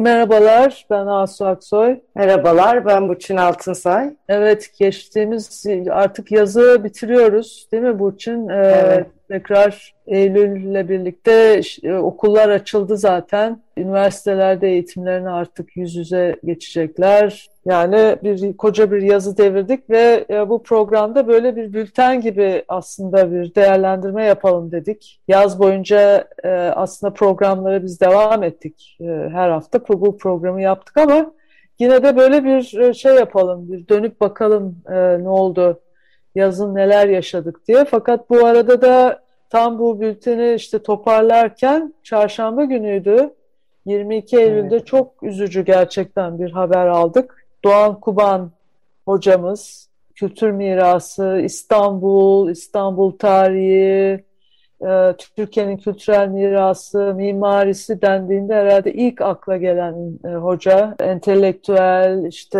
Merhabalar, 0.00 0.86
ben 0.90 1.06
Asu 1.06 1.46
Aksoy. 1.46 2.00
Merhabalar, 2.14 2.86
ben 2.86 3.08
Burçin 3.08 3.36
Altınsay. 3.36 4.14
Evet, 4.28 4.70
geçtiğimiz 4.78 5.66
artık 5.90 6.32
yazı 6.32 6.84
bitiriyoruz 6.84 7.68
değil 7.72 7.82
mi 7.82 7.98
Burçin? 7.98 8.48
Ee, 8.48 8.54
evet. 8.54 9.06
Tekrar 9.30 9.94
Eylül'le 10.06 10.88
birlikte 10.88 11.60
e, 11.82 11.92
okullar 11.92 12.48
açıldı 12.48 12.96
zaten. 12.96 13.62
Üniversitelerde 13.76 14.68
eğitimlerini 14.68 15.30
artık 15.30 15.76
yüz 15.76 15.96
yüze 15.96 16.36
geçecekler. 16.44 17.48
Yani 17.64 18.16
bir 18.22 18.56
koca 18.56 18.92
bir 18.92 19.02
yazı 19.02 19.36
devirdik 19.36 19.90
ve 19.90 20.24
e, 20.30 20.48
bu 20.48 20.62
programda 20.62 21.28
böyle 21.28 21.56
bir 21.56 21.72
bülten 21.72 22.20
gibi 22.20 22.64
aslında 22.68 23.32
bir 23.32 23.54
değerlendirme 23.54 24.24
yapalım 24.24 24.72
dedik. 24.72 25.20
Yaz 25.28 25.58
boyunca 25.58 26.28
e, 26.44 26.48
aslında 26.50 27.12
programlara 27.12 27.82
biz 27.82 28.00
devam 28.00 28.42
ettik. 28.42 28.98
Her 29.32 29.50
hafta 29.50 29.80
bu 29.88 30.18
programı 30.18 30.62
yaptık 30.62 30.96
ama 30.96 31.32
yine 31.78 32.02
de 32.02 32.16
böyle 32.16 32.44
bir 32.44 32.92
şey 32.94 33.14
yapalım, 33.14 33.72
bir 33.72 33.88
dönüp 33.88 34.20
bakalım 34.20 34.76
ne 35.22 35.28
oldu 35.28 35.80
yazın 36.34 36.74
neler 36.74 37.08
yaşadık 37.08 37.68
diye. 37.68 37.84
Fakat 37.84 38.30
bu 38.30 38.46
arada 38.46 38.82
da 38.82 39.22
tam 39.50 39.78
bu 39.78 40.00
bülteni 40.00 40.54
işte 40.54 40.82
toparlarken 40.82 41.94
çarşamba 42.02 42.64
günüydü. 42.64 43.30
22 43.86 44.38
Eylül'de 44.38 44.76
evet. 44.76 44.86
çok 44.86 45.22
üzücü 45.22 45.64
gerçekten 45.64 46.38
bir 46.38 46.50
haber 46.50 46.86
aldık. 46.86 47.46
Doğan 47.64 48.00
Kuban 48.00 48.50
hocamız, 49.04 49.88
kültür 50.14 50.50
mirası, 50.50 51.40
İstanbul, 51.44 52.50
İstanbul 52.50 53.18
tarihi, 53.18 54.24
e, 54.86 55.14
Türkiye'nin 55.36 55.76
kültürel 55.76 56.28
mirası, 56.28 56.98
mimarisi 56.98 58.02
dendiğinde 58.02 58.54
herhalde 58.54 58.92
ilk 58.92 59.20
akla 59.20 59.56
gelen 59.56 59.94
e, 60.24 60.28
hoca, 60.28 60.94
entelektüel, 61.00 62.24
işte 62.24 62.58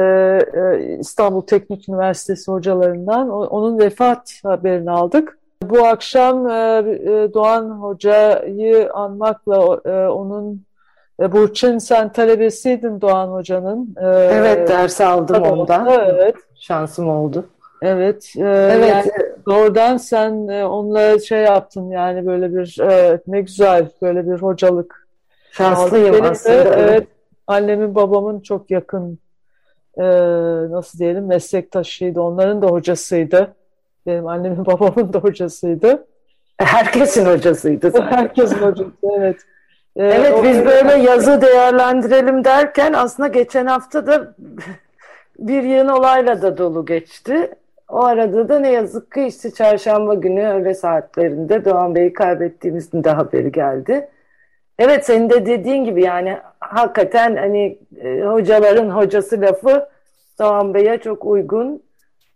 e, 0.55 0.97
İstanbul 0.99 1.41
Teknik 1.41 1.89
Üniversitesi 1.89 2.53
hocalarından 2.53 3.31
onun 3.31 3.79
vefat 3.79 4.41
haberini 4.43 4.91
aldık. 4.91 5.39
Bu 5.63 5.87
akşam 5.87 6.45
Doğan 7.35 7.71
Hoca'yı 7.71 8.93
anmakla 8.93 9.61
onun 10.11 10.63
Burçin 11.21 11.79
sen 11.79 12.13
talebesiydin 12.13 13.01
Doğan 13.01 13.29
Hoca'nın. 13.29 13.95
Evet 14.03 14.69
ders 14.69 15.01
aldım 15.01 15.43
ondan. 15.43 15.89
Evet. 15.89 16.35
Şansım 16.61 17.09
oldu. 17.09 17.47
Evet. 17.83 18.33
E, 18.37 18.43
evet. 18.45 18.91
Yani 18.91 19.11
doğrudan 19.47 19.97
sen 19.97 20.49
e, 20.49 20.65
onunla 20.65 21.19
şey 21.19 21.39
yaptın 21.39 21.91
yani 21.91 22.27
böyle 22.27 22.55
bir 22.55 22.81
e, 22.81 23.21
ne 23.27 23.41
güzel 23.41 23.89
böyle 24.03 24.31
bir 24.31 24.43
hocalık. 24.43 25.09
Şanslıyım 25.53 26.15
Benim 26.15 26.25
aslında. 26.25 26.65
De, 26.65 26.75
evet. 26.79 27.07
Annemin 27.47 27.95
babamın 27.95 28.41
çok 28.41 28.71
yakın 28.71 29.19
e, 29.97 30.05
nasıl 30.71 30.99
diyelim 30.99 31.27
meslektaşıydı. 31.27 32.21
Onların 32.21 32.63
da 32.63 32.67
hocasıydı. 32.67 33.55
Benim 34.07 34.27
annemin 34.27 34.67
babamın 34.67 35.13
da 35.13 35.19
hocasıydı. 35.19 36.07
Herkesin 36.59 37.27
hocasıydı. 37.27 37.91
Zaten. 37.91 38.07
Herkesin 38.17 38.57
hocası 38.57 38.91
evet. 39.19 39.37
Ee, 39.97 40.05
evet 40.05 40.45
biz 40.45 40.65
böyle 40.65 40.93
yazı 40.93 41.41
değerlendirelim 41.41 42.45
derken 42.45 42.93
aslında 42.93 43.29
geçen 43.29 43.67
hafta 43.67 44.07
da 44.07 44.35
bir 45.39 45.63
yığın 45.63 45.89
olayla 45.89 46.43
da 46.43 46.59
dolu 46.59 46.87
geçti. 46.87 47.51
O 47.91 48.05
arada 48.05 48.49
da 48.49 48.59
ne 48.59 48.71
yazık 48.71 49.13
ki 49.13 49.27
işte 49.27 49.51
çarşamba 49.51 50.15
günü 50.15 50.47
öğle 50.47 50.75
saatlerinde 50.75 51.65
Doğan 51.65 51.95
Bey'i 51.95 52.13
kaybettiğimizin 52.13 53.05
de 53.05 53.11
haberi 53.11 53.53
geldi. 53.53 54.09
Evet 54.79 55.07
senin 55.07 55.31
de 55.31 55.47
dediğin 55.47 55.85
gibi 55.85 56.03
yani 56.03 56.39
hakikaten 56.61 57.37
hani 57.37 57.79
e, 58.01 58.21
hocaların 58.21 58.91
hocası 58.91 59.41
lafı 59.41 59.89
Doğan 60.39 60.75
Bey'e 60.75 60.99
çok 60.99 61.27
uygun. 61.27 61.83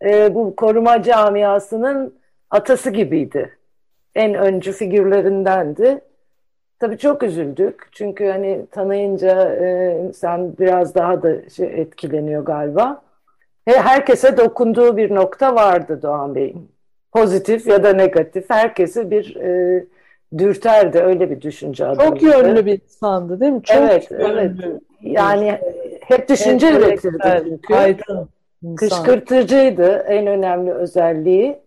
E, 0.05 0.35
bu 0.35 0.57
koruma 0.57 1.03
camiasının 1.03 2.15
atası 2.51 2.91
gibiydi. 2.91 3.59
En 4.15 4.35
öncü 4.35 4.73
figürlerindendi. 4.73 6.01
Tabii 6.79 6.99
çok 6.99 7.23
üzüldük. 7.23 7.89
Çünkü 7.93 8.27
hani 8.27 8.67
tanıyınca 8.71 9.55
e, 9.55 9.99
insan 10.09 10.59
biraz 10.59 10.95
daha 10.95 11.23
da 11.23 11.49
şey 11.49 11.81
etkileniyor 11.81 12.45
galiba 12.45 13.04
herkese 13.73 14.37
dokunduğu 14.37 14.97
bir 14.97 15.15
nokta 15.15 15.55
vardı 15.55 16.03
Doğan 16.03 16.35
Bey'in. 16.35 16.69
Pozitif 17.13 17.67
ya 17.67 17.83
da 17.83 17.93
negatif 17.93 18.51
herkesi 18.51 19.11
bir 19.11 19.37
e, 19.37 19.85
dürterdi 20.39 20.99
öyle 20.99 21.31
bir 21.31 21.41
düşünce 21.41 21.87
adamıydı. 21.87 22.21
Çok 22.21 22.23
yönlü 22.23 22.67
bir 22.67 22.81
insandı 22.83 23.41
değil 23.41 23.53
mi? 23.53 23.63
Çok 23.63 23.77
evet, 23.77 24.09
evet. 24.11 24.51
Yani 25.01 25.59
hep 26.01 26.29
düşünce 26.29 26.67
evet, 26.67 26.83
üretirdi 26.83 27.43
çünkü. 27.45 27.75
Aydın 27.75 28.29
Kışkırtıcıydı 28.77 30.05
en 30.09 30.27
önemli 30.27 30.73
özelliği. 30.73 31.59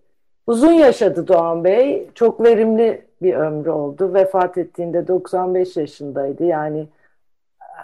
Uzun 0.47 0.71
yaşadı 0.71 1.27
Doğan 1.27 1.63
Bey. 1.63 2.09
Çok 2.15 2.43
verimli 2.43 3.01
bir 3.21 3.33
ömrü 3.33 3.69
oldu. 3.69 4.13
Vefat 4.13 4.57
ettiğinde 4.57 5.07
95 5.07 5.77
yaşındaydı. 5.77 6.43
Yani 6.43 6.87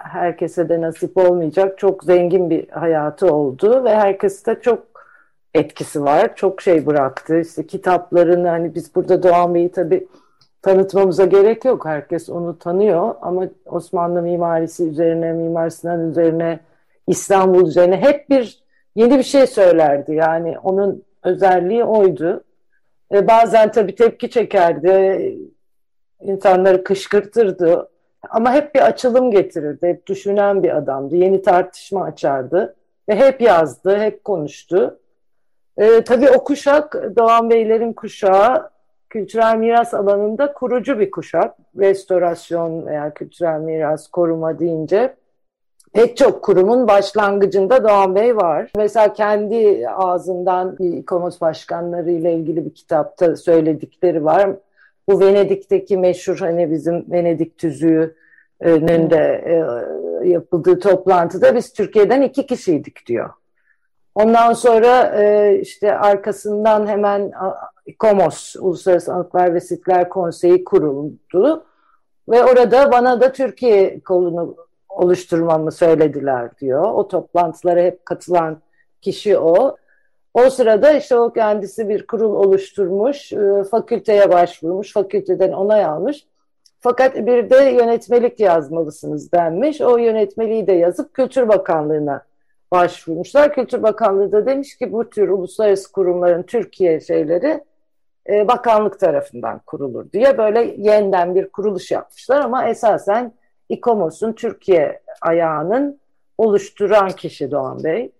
herkese 0.03 0.69
de 0.69 0.81
nasip 0.81 1.17
olmayacak 1.17 1.77
çok 1.77 2.03
zengin 2.03 2.49
bir 2.49 2.69
hayatı 2.69 3.35
oldu 3.35 3.83
ve 3.83 3.95
herkeste 3.95 4.59
çok 4.61 4.83
etkisi 5.53 6.03
var. 6.03 6.35
Çok 6.35 6.61
şey 6.61 6.85
bıraktı. 6.85 7.39
İşte 7.39 7.67
kitaplarını 7.67 8.47
hani 8.47 8.75
biz 8.75 8.95
burada 8.95 9.23
Doğan 9.23 9.55
Bey'i 9.55 9.71
tabii 9.71 10.07
tanıtmamıza 10.61 11.25
gerek 11.25 11.65
yok. 11.65 11.85
Herkes 11.85 12.29
onu 12.29 12.59
tanıyor 12.59 13.15
ama 13.21 13.47
Osmanlı 13.65 14.21
mimarisi 14.21 14.83
üzerine, 14.83 15.33
Mimar 15.33 15.69
Sinan 15.69 16.09
üzerine, 16.09 16.59
İstanbul 17.07 17.67
üzerine 17.67 17.97
hep 17.97 18.29
bir 18.29 18.63
yeni 18.95 19.17
bir 19.17 19.23
şey 19.23 19.47
söylerdi. 19.47 20.15
Yani 20.15 20.59
onun 20.59 21.03
özelliği 21.23 21.83
oydu. 21.83 22.43
E 23.13 23.27
bazen 23.27 23.71
tabii 23.71 23.95
tepki 23.95 24.29
çekerdi. 24.29 25.37
insanları 26.21 26.83
kışkırtırdı. 26.83 27.89
Ama 28.29 28.53
hep 28.53 28.75
bir 28.75 28.85
açılım 28.85 29.31
getirirdi. 29.31 29.87
Hep 29.87 30.07
düşünen 30.07 30.63
bir 30.63 30.77
adamdı. 30.77 31.15
Yeni 31.15 31.41
tartışma 31.41 32.03
açardı. 32.03 32.75
Ve 33.09 33.15
hep 33.15 33.41
yazdı, 33.41 33.97
hep 33.97 34.23
konuştu. 34.23 34.99
Ee, 35.77 36.03
tabii 36.03 36.29
o 36.29 36.43
kuşak 36.43 36.95
Doğan 37.17 37.49
Beylerin 37.49 37.93
kuşağı 37.93 38.69
kültürel 39.09 39.57
miras 39.57 39.93
alanında 39.93 40.53
kurucu 40.53 40.99
bir 40.99 41.11
kuşak. 41.11 41.55
Restorasyon 41.77 42.85
veya 42.85 43.13
kültürel 43.13 43.59
miras 43.59 44.07
koruma 44.07 44.59
deyince 44.59 45.15
pek 45.93 46.17
çok 46.17 46.43
kurumun 46.43 46.87
başlangıcında 46.87 47.83
Doğan 47.83 48.15
Bey 48.15 48.35
var. 48.35 48.71
Mesela 48.77 49.13
kendi 49.13 49.89
ağzından 49.89 50.75
İKOMOS 50.79 51.41
başkanları 51.41 52.11
ile 52.11 52.33
ilgili 52.33 52.65
bir 52.65 52.73
kitapta 52.73 53.35
söyledikleri 53.35 54.25
var 54.25 54.49
bu 55.07 55.19
Venedik'teki 55.19 55.97
meşhur 55.97 56.37
hani 56.37 56.71
bizim 56.71 57.11
Venedik 57.11 57.57
tüzüğünün 57.57 59.09
de 59.09 59.43
e, 59.45 60.27
yapıldığı 60.29 60.79
toplantıda 60.79 61.55
biz 61.55 61.73
Türkiye'den 61.73 62.21
iki 62.21 62.45
kişiydik 62.45 63.05
diyor. 63.05 63.29
Ondan 64.15 64.53
sonra 64.53 65.21
e, 65.21 65.55
işte 65.59 65.97
arkasından 65.97 66.87
hemen 66.87 67.31
KOMOS, 67.99 68.55
Uluslararası 68.55 69.13
Anıtlar 69.13 69.53
ve 69.53 69.59
Sitler 69.59 70.09
Konseyi 70.09 70.63
kuruldu. 70.63 71.65
Ve 72.29 72.43
orada 72.43 72.91
bana 72.91 73.21
da 73.21 73.31
Türkiye 73.31 73.99
kolunu 73.99 74.55
oluşturmamı 74.89 75.71
söylediler 75.71 76.57
diyor. 76.57 76.83
O 76.83 77.07
toplantılara 77.07 77.81
hep 77.81 78.05
katılan 78.05 78.61
kişi 79.01 79.37
o. 79.37 79.77
O 80.33 80.49
sırada 80.49 80.91
işte 80.91 81.15
o 81.15 81.33
kendisi 81.33 81.89
bir 81.89 82.07
kurul 82.07 82.35
oluşturmuş, 82.35 83.33
e, 83.33 83.63
fakülteye 83.71 84.31
başvurmuş, 84.31 84.93
fakülteden 84.93 85.51
onay 85.51 85.85
almış. 85.85 86.25
Fakat 86.79 87.15
bir 87.15 87.49
de 87.49 87.55
yönetmelik 87.55 88.39
yazmalısınız 88.39 89.31
denmiş. 89.31 89.81
O 89.81 89.97
yönetmeliği 89.97 90.67
de 90.67 90.73
yazıp 90.73 91.13
Kültür 91.13 91.47
Bakanlığı'na 91.47 92.23
başvurmuşlar. 92.71 93.53
Kültür 93.53 93.83
Bakanlığı 93.83 94.31
da 94.31 94.45
demiş 94.45 94.77
ki 94.77 94.91
bu 94.91 95.09
tür 95.09 95.29
uluslararası 95.29 95.91
kurumların 95.91 96.43
Türkiye 96.43 96.99
şeyleri 96.99 97.63
e, 98.29 98.47
bakanlık 98.47 98.99
tarafından 98.99 99.59
kurulur 99.59 100.11
diye 100.11 100.37
böyle 100.37 100.75
yeniden 100.77 101.35
bir 101.35 101.49
kuruluş 101.49 101.91
yapmışlar 101.91 102.39
ama 102.41 102.67
esasen 102.67 103.33
İKOMOS'un 103.69 104.33
Türkiye 104.33 105.01
ayağının 105.21 105.99
oluşturan 106.37 107.09
kişi 107.09 107.51
Doğan 107.51 107.83
Bey. 107.83 108.11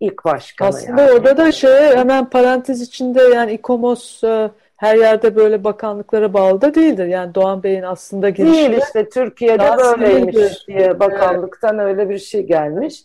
İlk 0.00 0.24
başkanı. 0.24 0.68
Aslında 0.68 1.02
yani. 1.02 1.12
orada 1.12 1.36
da 1.36 1.52
şey 1.52 1.96
hemen 1.96 2.30
parantez 2.30 2.80
içinde 2.80 3.22
yani 3.22 3.52
İKOMOS 3.52 4.24
e, 4.24 4.50
her 4.76 4.96
yerde 4.96 5.36
böyle 5.36 5.64
bakanlıklara 5.64 6.32
bağlı 6.34 6.60
da 6.60 6.74
değildir. 6.74 7.06
Yani 7.06 7.34
Doğan 7.34 7.62
Bey'in 7.62 7.82
aslında 7.82 8.30
girişi. 8.30 8.52
Değil 8.52 8.82
işte 8.82 9.08
Türkiye'de 9.08 9.76
böyleymiş 9.78 10.68
diye 10.68 11.00
bakanlıktan 11.00 11.78
evet. 11.78 11.86
öyle 11.86 12.10
bir 12.10 12.18
şey 12.18 12.42
gelmiş. 12.42 13.02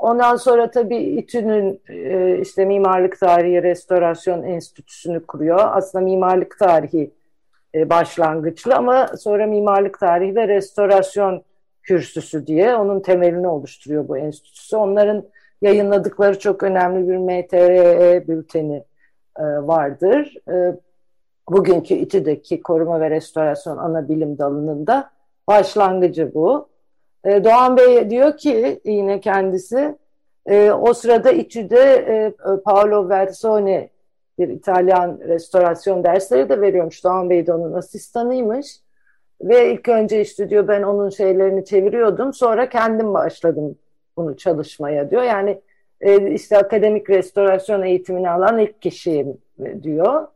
Ondan 0.00 0.36
sonra 0.36 0.70
tabii 0.70 0.96
İTÜ'nün 0.96 1.80
e, 1.88 2.38
işte 2.40 2.64
Mimarlık 2.64 3.20
Tarihi 3.20 3.62
Restorasyon 3.62 4.42
Enstitüsü'nü 4.42 5.26
kuruyor. 5.26 5.58
Aslında 5.62 6.04
mimarlık 6.04 6.58
tarihi 6.58 7.10
e, 7.74 7.90
başlangıçlı 7.90 8.74
ama 8.74 9.06
sonra 9.06 9.46
mimarlık 9.46 10.00
tarihi 10.00 10.36
ve 10.36 10.48
restorasyon 10.48 11.42
kürsüsü 11.82 12.46
diye 12.46 12.76
onun 12.76 13.00
temelini 13.00 13.48
oluşturuyor 13.48 14.08
bu 14.08 14.18
enstitüsü. 14.18 14.76
Onların 14.76 15.24
yayınladıkları 15.62 16.38
çok 16.38 16.62
önemli 16.62 17.08
bir 17.08 17.16
MTRE 17.16 18.28
bülteni 18.28 18.84
e, 19.38 19.42
vardır. 19.42 20.34
Bugünkü 21.48 21.94
İTÜ'deki 21.94 22.60
koruma 22.60 23.00
ve 23.00 23.10
restorasyon 23.10 23.76
ana 23.76 24.08
bilim 24.08 24.38
dalının 24.38 24.86
da 24.86 25.10
başlangıcı 25.48 26.34
bu. 26.34 26.68
E, 27.24 27.44
Doğan 27.44 27.76
Bey 27.76 28.10
diyor 28.10 28.36
ki 28.36 28.80
yine 28.84 29.20
kendisi 29.20 29.96
e, 30.46 30.70
o 30.72 30.94
sırada 30.94 31.30
İTÜ'de 31.30 31.80
e, 31.80 32.34
Paolo 32.64 33.08
Versone 33.08 33.90
bir 34.38 34.48
İtalyan 34.48 35.20
restorasyon 35.20 36.04
dersleri 36.04 36.48
de 36.48 36.60
veriyormuş. 36.60 37.04
Doğan 37.04 37.30
Bey 37.30 37.46
de 37.46 37.52
onun 37.52 37.72
asistanıymış. 37.72 38.80
Ve 39.42 39.72
ilk 39.72 39.88
önce 39.88 40.20
işte 40.20 40.50
diyor 40.50 40.68
ben 40.68 40.82
onun 40.82 41.08
şeylerini 41.08 41.64
çeviriyordum. 41.64 42.32
Sonra 42.32 42.68
kendim 42.68 43.14
başladım 43.14 43.78
bunu 44.18 44.36
çalışmaya 44.36 45.10
diyor. 45.10 45.22
Yani 45.22 45.60
e, 46.00 46.30
işte 46.30 46.58
akademik 46.58 47.10
restorasyon 47.10 47.82
eğitimini 47.82 48.30
alan 48.30 48.58
ilk 48.58 48.82
kişiyim 48.82 49.38
diyor. 49.82 50.26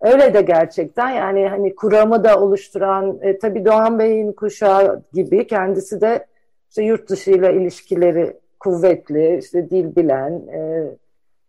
Öyle 0.00 0.34
de 0.34 0.42
gerçekten 0.42 1.10
yani 1.10 1.48
hani 1.48 1.74
kuramı 1.74 2.24
da 2.24 2.40
oluşturan 2.40 3.18
e, 3.22 3.38
tabii 3.38 3.64
Doğan 3.64 3.98
Bey'in 3.98 4.32
kuşağı 4.32 5.02
gibi 5.12 5.46
kendisi 5.46 6.00
de 6.00 6.26
işte 6.68 6.82
yurt 6.82 7.10
dışıyla 7.10 7.50
ilişkileri 7.50 8.36
kuvvetli, 8.60 9.38
işte 9.38 9.70
dil 9.70 9.96
bilen, 9.96 10.32
e, 10.32 10.90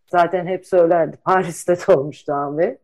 zaten 0.07 0.45
hep 0.45 0.65
söylerdi 0.65 1.17
Paris'te 1.23 1.75
doğmuş 1.87 2.27
Doğan 2.27 2.57
Bey. 2.57 2.77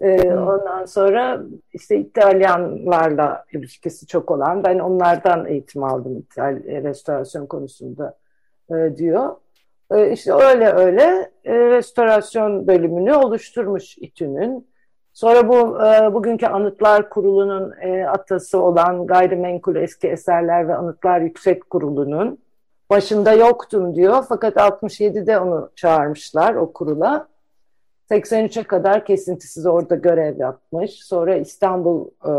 E, 0.00 0.22
hmm. 0.22 0.48
Ondan 0.48 0.84
sonra 0.84 1.42
işte 1.72 1.96
İtalyanlarla 1.96 3.44
ilişkisi 3.52 4.06
çok 4.06 4.30
olan, 4.30 4.64
ben 4.64 4.78
onlardan 4.78 5.46
eğitim 5.46 5.84
aldım 5.84 6.18
İtal 6.18 6.66
e, 6.66 6.82
restorasyon 6.82 7.46
konusunda 7.46 8.16
e, 8.70 8.96
diyor. 8.96 9.36
E, 9.90 10.12
işte 10.12 10.32
öyle 10.32 10.72
öyle 10.72 11.30
e, 11.44 11.54
restorasyon 11.54 12.66
bölümünü 12.66 13.14
oluşturmuş 13.14 13.98
İTÜ'nün. 13.98 14.68
Sonra 15.12 15.48
bu 15.48 15.84
e, 15.84 16.14
bugünkü 16.14 16.46
Anıtlar 16.46 17.10
Kurulu'nun 17.10 17.74
e, 17.80 18.06
atası 18.06 18.62
olan 18.62 19.06
Gayrimenkul 19.06 19.76
Eski 19.76 20.08
Eserler 20.08 20.68
ve 20.68 20.74
Anıtlar 20.74 21.20
Yüksek 21.20 21.70
Kurulu'nun 21.70 22.38
başında 22.90 23.32
yoktum 23.32 23.94
diyor. 23.94 24.24
Fakat 24.28 24.56
67'de 24.56 25.38
onu 25.38 25.70
çağırmışlar 25.76 26.54
o 26.54 26.72
kurula. 26.72 27.28
83'e 28.10 28.62
kadar 28.62 29.04
kesintisiz 29.04 29.66
orada 29.66 29.94
görev 29.94 30.38
yapmış. 30.38 31.04
Sonra 31.04 31.36
İstanbul 31.36 32.06
e, 32.06 32.32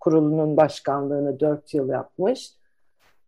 Kurulu'nun 0.00 0.56
başkanlığını 0.56 1.40
4 1.40 1.74
yıl 1.74 1.88
yapmış. 1.88 2.50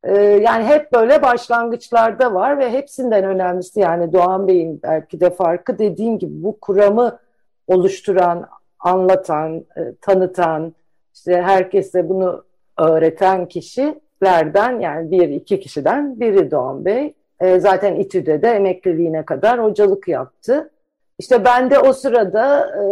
E, 0.05 0.15
yani 0.23 0.65
hep 0.65 0.93
böyle 0.93 1.23
başlangıçlarda 1.23 2.35
var 2.35 2.59
ve 2.59 2.71
hepsinden 2.71 3.25
önemlisi 3.25 3.81
yani 3.81 4.13
Doğan 4.13 4.49
Bey'in 4.49 4.81
belki 4.83 5.21
de 5.21 5.31
farkı 5.31 5.79
dediğim 5.79 6.19
gibi 6.19 6.43
bu 6.43 6.61
kuramı 6.61 7.19
oluşturan 7.67 8.49
anlatan, 8.79 9.57
e, 9.57 9.95
tanıtan, 10.01 10.75
işte 11.15 11.43
herkese 11.43 12.09
bunu 12.09 12.45
öğreten 12.79 13.47
kişilerden 13.47 14.81
yani 14.81 15.11
bir 15.11 15.29
iki 15.29 15.61
kişiden 15.61 16.21
biri 16.21 16.51
Doğan 16.51 16.85
Bey. 16.85 17.15
E, 17.41 17.61
zaten 17.61 17.95
İTÜ'de 17.95 18.43
de 18.43 18.49
emekliliğine 18.49 19.25
kadar 19.25 19.65
hocalık 19.65 20.09
yaptı. 20.09 20.71
İşte 21.19 21.45
ben 21.45 21.71
de 21.71 21.79
o 21.79 21.93
sırada 21.93 22.71
e, 22.83 22.85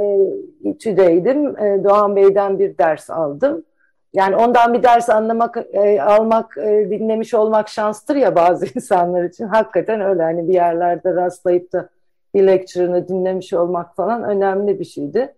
İTÜ'deydim. 0.69 1.59
E, 1.59 1.85
Doğan 1.85 2.17
Bey'den 2.17 2.59
bir 2.59 2.79
ders 2.79 3.11
aldım. 3.11 3.65
Yani 4.12 4.37
ondan 4.37 4.75
bir 4.75 4.83
ders 4.83 5.11
anlamak, 5.11 5.57
e, 5.73 6.03
almak, 6.03 6.57
e, 6.59 6.91
dinlemiş 6.91 7.35
olmak 7.35 7.69
şanstır 7.69 8.17
ya 8.17 8.37
bazı 8.37 8.67
insanlar 8.75 9.25
için. 9.25 9.47
Hakikaten 9.47 10.01
öyle 10.01 10.23
hani 10.23 10.49
bir 10.49 10.55
yerlerde 10.55 11.15
rastlayıp 11.15 11.73
da 11.73 11.89
bir 12.35 12.47
lecture'ını 12.47 13.09
dinlemiş 13.09 13.53
olmak 13.53 13.97
falan 13.97 14.25
önemli 14.25 14.81
bir 14.81 14.85
şeydi. 14.85 15.35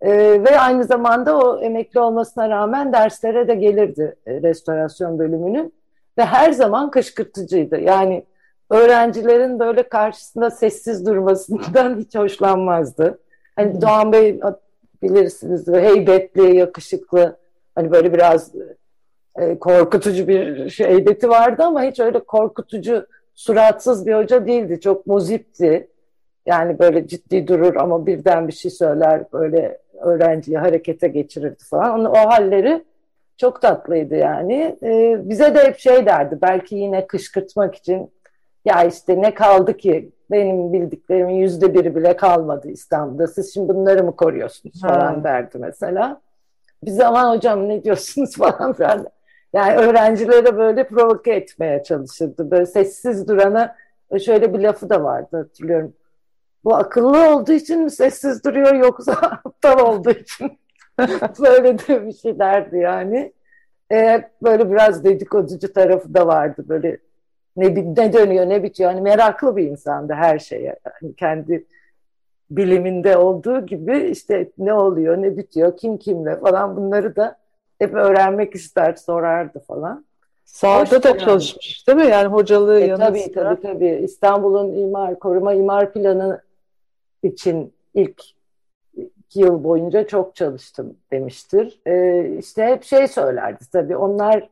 E, 0.00 0.10
ve 0.44 0.60
aynı 0.60 0.84
zamanda 0.84 1.38
o 1.38 1.60
emekli 1.60 2.00
olmasına 2.00 2.48
rağmen 2.48 2.92
derslere 2.92 3.48
de 3.48 3.54
gelirdi 3.54 4.16
e, 4.26 4.42
restorasyon 4.42 5.18
bölümünün. 5.18 5.74
Ve 6.18 6.24
her 6.24 6.52
zaman 6.52 6.90
kışkırtıcıydı. 6.90 7.80
Yani 7.80 8.24
öğrencilerin 8.70 9.58
böyle 9.58 9.82
karşısında 9.82 10.50
sessiz 10.50 11.06
durmasından 11.06 11.98
hiç 12.00 12.14
hoşlanmazdı. 12.14 13.18
Hani. 13.56 13.82
Doğan 13.82 14.12
Bey 14.12 14.40
bilirsiniz 15.02 15.68
heybetli, 15.68 16.56
yakışıklı, 16.56 17.36
hani 17.78 17.90
böyle 17.90 18.12
biraz 18.12 18.52
e, 19.38 19.58
korkutucu 19.58 20.28
bir 20.28 20.70
heybeti 20.70 21.28
vardı 21.28 21.62
ama 21.62 21.82
hiç 21.82 22.00
öyle 22.00 22.18
korkutucu, 22.20 23.06
suratsız 23.34 24.06
bir 24.06 24.14
hoca 24.14 24.46
değildi. 24.46 24.80
Çok 24.80 25.06
muzipti. 25.06 25.88
Yani 26.46 26.78
böyle 26.78 27.08
ciddi 27.08 27.48
durur 27.48 27.76
ama 27.76 28.06
birden 28.06 28.48
bir 28.48 28.52
şey 28.52 28.70
söyler, 28.70 29.22
böyle 29.32 29.78
öğrenciyi 30.00 30.58
harekete 30.58 31.08
geçirirdi 31.08 31.64
falan. 31.64 32.04
o 32.04 32.16
halleri 32.16 32.84
çok 33.36 33.62
tatlıydı 33.62 34.14
yani. 34.14 34.76
Ee, 34.82 35.16
bize 35.24 35.54
de 35.54 35.64
hep 35.64 35.78
şey 35.78 36.06
derdi 36.06 36.38
belki 36.42 36.76
yine 36.76 37.06
kışkırtmak 37.06 37.74
için 37.74 38.10
ya 38.64 38.84
işte 38.84 39.22
ne 39.22 39.34
kaldı 39.34 39.76
ki 39.76 40.10
benim 40.30 40.72
bildiklerimin 40.72 41.34
yüzde 41.34 41.74
biri 41.74 41.96
bile 41.96 42.16
kalmadı 42.16 42.68
İstanbul'da. 42.68 43.26
Siz 43.26 43.54
şimdi 43.54 43.74
bunları 43.74 44.04
mı 44.04 44.16
koruyorsunuz 44.16 44.80
falan 44.80 45.14
ha. 45.14 45.24
derdi 45.24 45.58
mesela. 45.58 46.20
Biz 46.84 47.00
aman 47.00 47.36
hocam 47.36 47.68
ne 47.68 47.84
diyorsunuz 47.84 48.36
falan 48.36 48.72
filan. 48.72 49.06
Yani 49.52 49.76
öğrencilere 49.76 50.56
böyle 50.56 50.88
provoke 50.88 51.32
etmeye 51.32 51.82
çalışırdı. 51.82 52.50
Böyle 52.50 52.66
sessiz 52.66 53.28
durana 53.28 53.76
şöyle 54.24 54.54
bir 54.54 54.58
lafı 54.58 54.90
da 54.90 55.04
vardı 55.04 55.36
hatırlıyorum. 55.36 55.92
Bu 56.64 56.74
akıllı 56.74 57.34
olduğu 57.34 57.52
için 57.52 57.80
mi 57.80 57.90
sessiz 57.90 58.44
duruyor 58.44 58.74
yoksa 58.74 59.12
aptal 59.44 59.78
olduğu 59.78 60.10
için 60.10 60.58
böyle 61.40 61.78
de 61.78 62.06
bir 62.06 62.12
şey 62.12 62.38
derdi 62.38 62.78
yani. 62.78 63.32
Ee, 63.92 64.30
böyle 64.42 64.70
biraz 64.70 65.04
dedikoducu 65.04 65.72
tarafı 65.72 66.14
da 66.14 66.26
vardı 66.26 66.64
böyle 66.68 66.98
ne, 67.56 67.74
ne 67.74 68.12
dönüyor 68.12 68.48
ne 68.48 68.62
bitiyor. 68.62 68.90
Hani 68.90 69.00
meraklı 69.00 69.56
bir 69.56 69.64
insandı 69.64 70.12
her 70.12 70.38
şeye. 70.38 70.76
Yani 70.86 71.14
kendi 71.14 71.66
biliminde 72.50 73.16
olduğu 73.16 73.66
gibi 73.66 73.98
işte 73.98 74.50
ne 74.58 74.72
oluyor 74.72 75.22
ne 75.22 75.36
bitiyor 75.36 75.76
kim 75.76 75.98
kimle 75.98 76.36
falan 76.40 76.76
bunları 76.76 77.16
da 77.16 77.36
hep 77.78 77.94
öğrenmek 77.94 78.54
ister 78.54 78.94
sorardı 78.94 79.58
falan. 79.58 80.04
Sahada 80.44 81.02
da 81.02 81.08
yani. 81.08 81.18
çalışmış 81.18 81.88
değil 81.88 81.98
mi? 81.98 82.06
Yani 82.06 82.26
hocalığı 82.26 82.80
e, 82.80 82.86
yanı 82.86 82.98
tabii, 82.98 83.20
sıra. 83.20 83.56
Tabii 83.56 83.62
tabii. 83.62 84.00
İstanbul'un 84.04 84.72
imar, 84.72 85.18
koruma 85.18 85.54
imar 85.54 85.92
planı 85.92 86.42
için 87.22 87.72
ilk 87.94 88.22
iki 88.96 89.40
yıl 89.40 89.64
boyunca 89.64 90.06
çok 90.06 90.34
çalıştım 90.34 90.96
demiştir. 91.12 91.80
E, 91.86 92.24
işte 92.38 92.64
hep 92.64 92.84
şey 92.84 93.08
söylerdi 93.08 93.64
tabii 93.72 93.96
onlar 93.96 94.48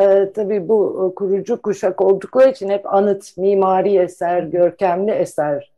e, 0.00 0.32
tabii 0.32 0.68
bu 0.68 1.12
kurucu 1.16 1.62
kuşak 1.62 2.00
oldukları 2.00 2.50
için 2.50 2.68
hep 2.68 2.94
anıt, 2.94 3.36
mimari 3.36 3.96
eser, 3.96 4.42
görkemli 4.42 5.10
eser 5.10 5.73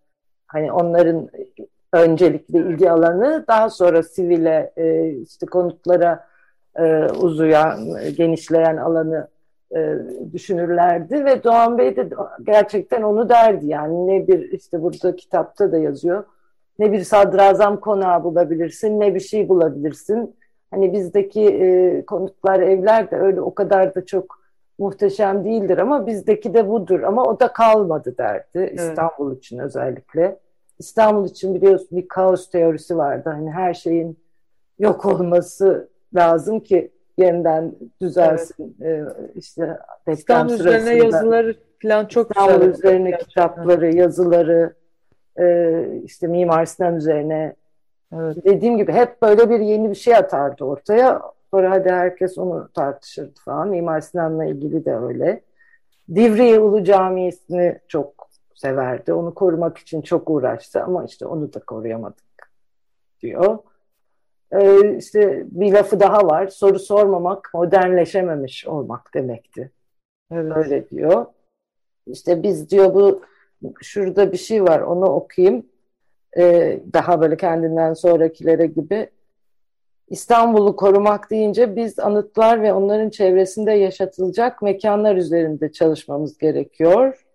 hani 0.47 0.73
onların 0.73 1.29
öncelikli 1.93 2.59
ilgi 2.59 2.91
alanı 2.91 3.45
daha 3.49 3.71
sonra 3.71 4.03
sivile 4.03 4.73
e, 4.77 5.11
işte 5.11 5.47
konutlara 5.47 6.27
e, 6.79 7.05
uzayan, 7.05 7.79
genişleyen 8.17 8.77
alanı 8.77 9.29
e, 9.77 9.95
düşünürlerdi 10.33 11.25
ve 11.25 11.45
Doğan 11.45 11.79
Bey 11.79 11.97
de 11.97 12.09
gerçekten 12.43 13.03
onu 13.03 13.29
derdi. 13.29 13.67
Yani 13.67 14.07
ne 14.07 14.27
bir 14.27 14.53
işte 14.53 14.83
burada 14.83 15.17
kitapta 15.17 15.73
da 15.73 15.79
yazıyor 15.79 16.25
ne 16.79 16.93
bir 16.93 17.05
sadrazam 17.05 17.81
konağı 17.81 18.25
bulabilirsin 18.25 19.01
ne 19.01 19.15
bir 19.15 19.21
şey 19.21 19.49
bulabilirsin. 19.49 20.37
Hani 20.71 20.93
bizdeki 20.93 21.43
e, 21.43 22.03
konutlar 22.07 22.61
evler 22.61 23.11
de 23.11 23.17
öyle 23.17 23.41
o 23.41 23.55
kadar 23.55 23.95
da 23.95 24.07
çok 24.07 24.46
muhteşem 24.79 25.45
değildir 25.45 25.79
ama 25.79 26.07
bizdeki 26.07 26.55
de 26.55 26.69
budur 26.69 27.03
ama 27.03 27.25
o 27.25 27.41
da 27.41 27.53
kalmadı 27.53 28.15
derdi 28.19 28.49
evet. 28.55 28.81
İstanbul 28.81 29.37
için 29.37 29.59
özellikle 29.59 30.39
İstanbul 30.79 31.29
için 31.29 31.55
biliyorsun 31.55 31.99
bir 31.99 32.09
kaos 32.09 32.51
teorisi 32.51 32.97
vardı 32.97 33.31
hani 33.31 33.51
her 33.51 33.75
şeyin 33.75 34.19
yok 34.79 35.07
olması 35.07 35.89
lazım 36.15 36.61
ki 36.61 36.91
yeniden 37.19 37.75
düzelsin. 38.01 38.77
Evet. 38.81 39.13
Ee, 39.19 39.33
işte 39.35 39.79
İstanbul 40.09 40.53
üzerine 40.53 40.95
yazıları 40.95 41.57
falan 41.83 42.07
çok 42.07 42.31
İstanbul 42.31 42.67
güzel. 42.67 42.71
üzerine 42.71 43.11
gerçekten. 43.11 43.29
kitapları, 43.29 43.97
yazıları, 43.97 44.75
e, 45.39 46.01
işte 46.05 46.27
Mimar 46.27 46.65
Sinan 46.65 46.97
üzerine 46.97 47.55
evet. 48.15 48.37
dediğim 48.45 48.77
gibi 48.77 48.93
hep 48.93 49.23
böyle 49.23 49.51
bir 49.51 49.61
yeni 49.61 49.91
bir 49.91 49.95
şey 49.95 50.17
atardı 50.17 50.65
ortaya. 50.65 51.23
Sonra 51.57 51.71
hadi 51.71 51.91
herkes 51.91 52.39
onu 52.39 52.69
tartışırdı 52.75 53.41
falan. 53.45 53.69
Mimar 53.69 54.01
Sinan'la 54.01 54.45
ilgili 54.45 54.85
de 54.85 54.97
öyle. 54.97 55.43
Divriği 56.15 56.61
Ulu 56.61 56.85
Camii'sini 56.85 57.79
çok 57.89 58.29
severdi. 58.55 59.13
Onu 59.13 59.35
korumak 59.35 59.79
için 59.79 60.03
çok 60.03 60.31
uğraştı 60.31 60.83
ama 60.83 61.05
işte 61.05 61.27
onu 61.27 61.53
da 61.53 61.61
koruyamadık 61.61 62.51
diyor. 63.21 63.59
Ee, 64.53 64.97
işte 64.97 65.45
bir 65.51 65.73
lafı 65.73 66.01
daha 66.01 66.27
var. 66.27 66.49
Soru 66.49 66.79
sormamak 66.79 67.51
modernleşememiş 67.55 68.67
olmak 68.67 69.15
demekti. 69.15 69.71
Evet. 70.31 70.57
Öyle 70.57 70.91
diyor. 70.91 71.27
İşte 72.07 72.43
biz 72.43 72.71
diyor 72.71 72.95
bu 72.95 73.23
şurada 73.83 74.33
bir 74.33 74.39
şey 74.39 74.65
var 74.65 74.81
onu 74.81 75.05
okuyayım. 75.05 75.67
Ee, 76.39 76.81
daha 76.93 77.21
böyle 77.21 77.37
kendinden 77.37 77.95
sonrakilere 77.95 78.67
gibi. 78.67 79.11
İstanbul'u 80.09 80.77
korumak 80.77 81.31
deyince 81.31 81.77
biz 81.77 81.99
anıtlar 81.99 82.63
ve 82.63 82.73
onların 82.73 83.11
çevresinde 83.11 83.73
yaşatılacak 83.73 84.63
mekanlar 84.63 85.17
üzerinde 85.17 85.73
çalışmamız 85.73 86.39
gerekiyor. 86.39 87.27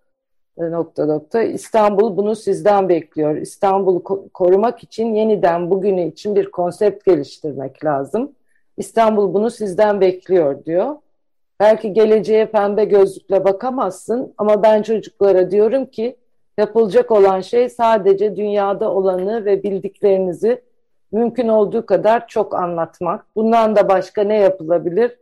E, 0.58 0.70
nokta 0.70 1.06
nokta. 1.06 1.42
İstanbul 1.42 2.16
bunu 2.16 2.36
sizden 2.36 2.88
bekliyor. 2.88 3.36
İstanbul'u 3.36 4.02
ko 4.02 4.28
korumak 4.34 4.82
için 4.82 5.14
yeniden 5.14 5.70
bugünü 5.70 6.08
için 6.08 6.36
bir 6.36 6.50
konsept 6.50 7.04
geliştirmek 7.04 7.84
lazım. 7.84 8.32
İstanbul 8.76 9.34
bunu 9.34 9.50
sizden 9.50 10.00
bekliyor 10.00 10.64
diyor. 10.64 10.96
Belki 11.60 11.92
geleceğe 11.92 12.46
pembe 12.46 12.84
gözlükle 12.84 13.44
bakamazsın 13.44 14.34
ama 14.38 14.62
ben 14.62 14.82
çocuklara 14.82 15.50
diyorum 15.50 15.86
ki 15.86 16.16
yapılacak 16.58 17.10
olan 17.10 17.40
şey 17.40 17.68
sadece 17.68 18.36
dünyada 18.36 18.92
olanı 18.92 19.44
ve 19.44 19.62
bildiklerinizi 19.62 20.62
mümkün 21.12 21.48
olduğu 21.48 21.86
kadar 21.86 22.28
çok 22.28 22.54
anlatmak. 22.54 23.24
Bundan 23.36 23.76
da 23.76 23.88
başka 23.88 24.22
ne 24.22 24.38
yapılabilir? 24.38 25.18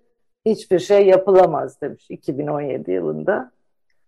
Hiçbir 0.46 0.78
şey 0.78 1.06
yapılamaz 1.06 1.80
demiş 1.80 2.06
2017 2.08 2.90
yılında. 2.92 3.50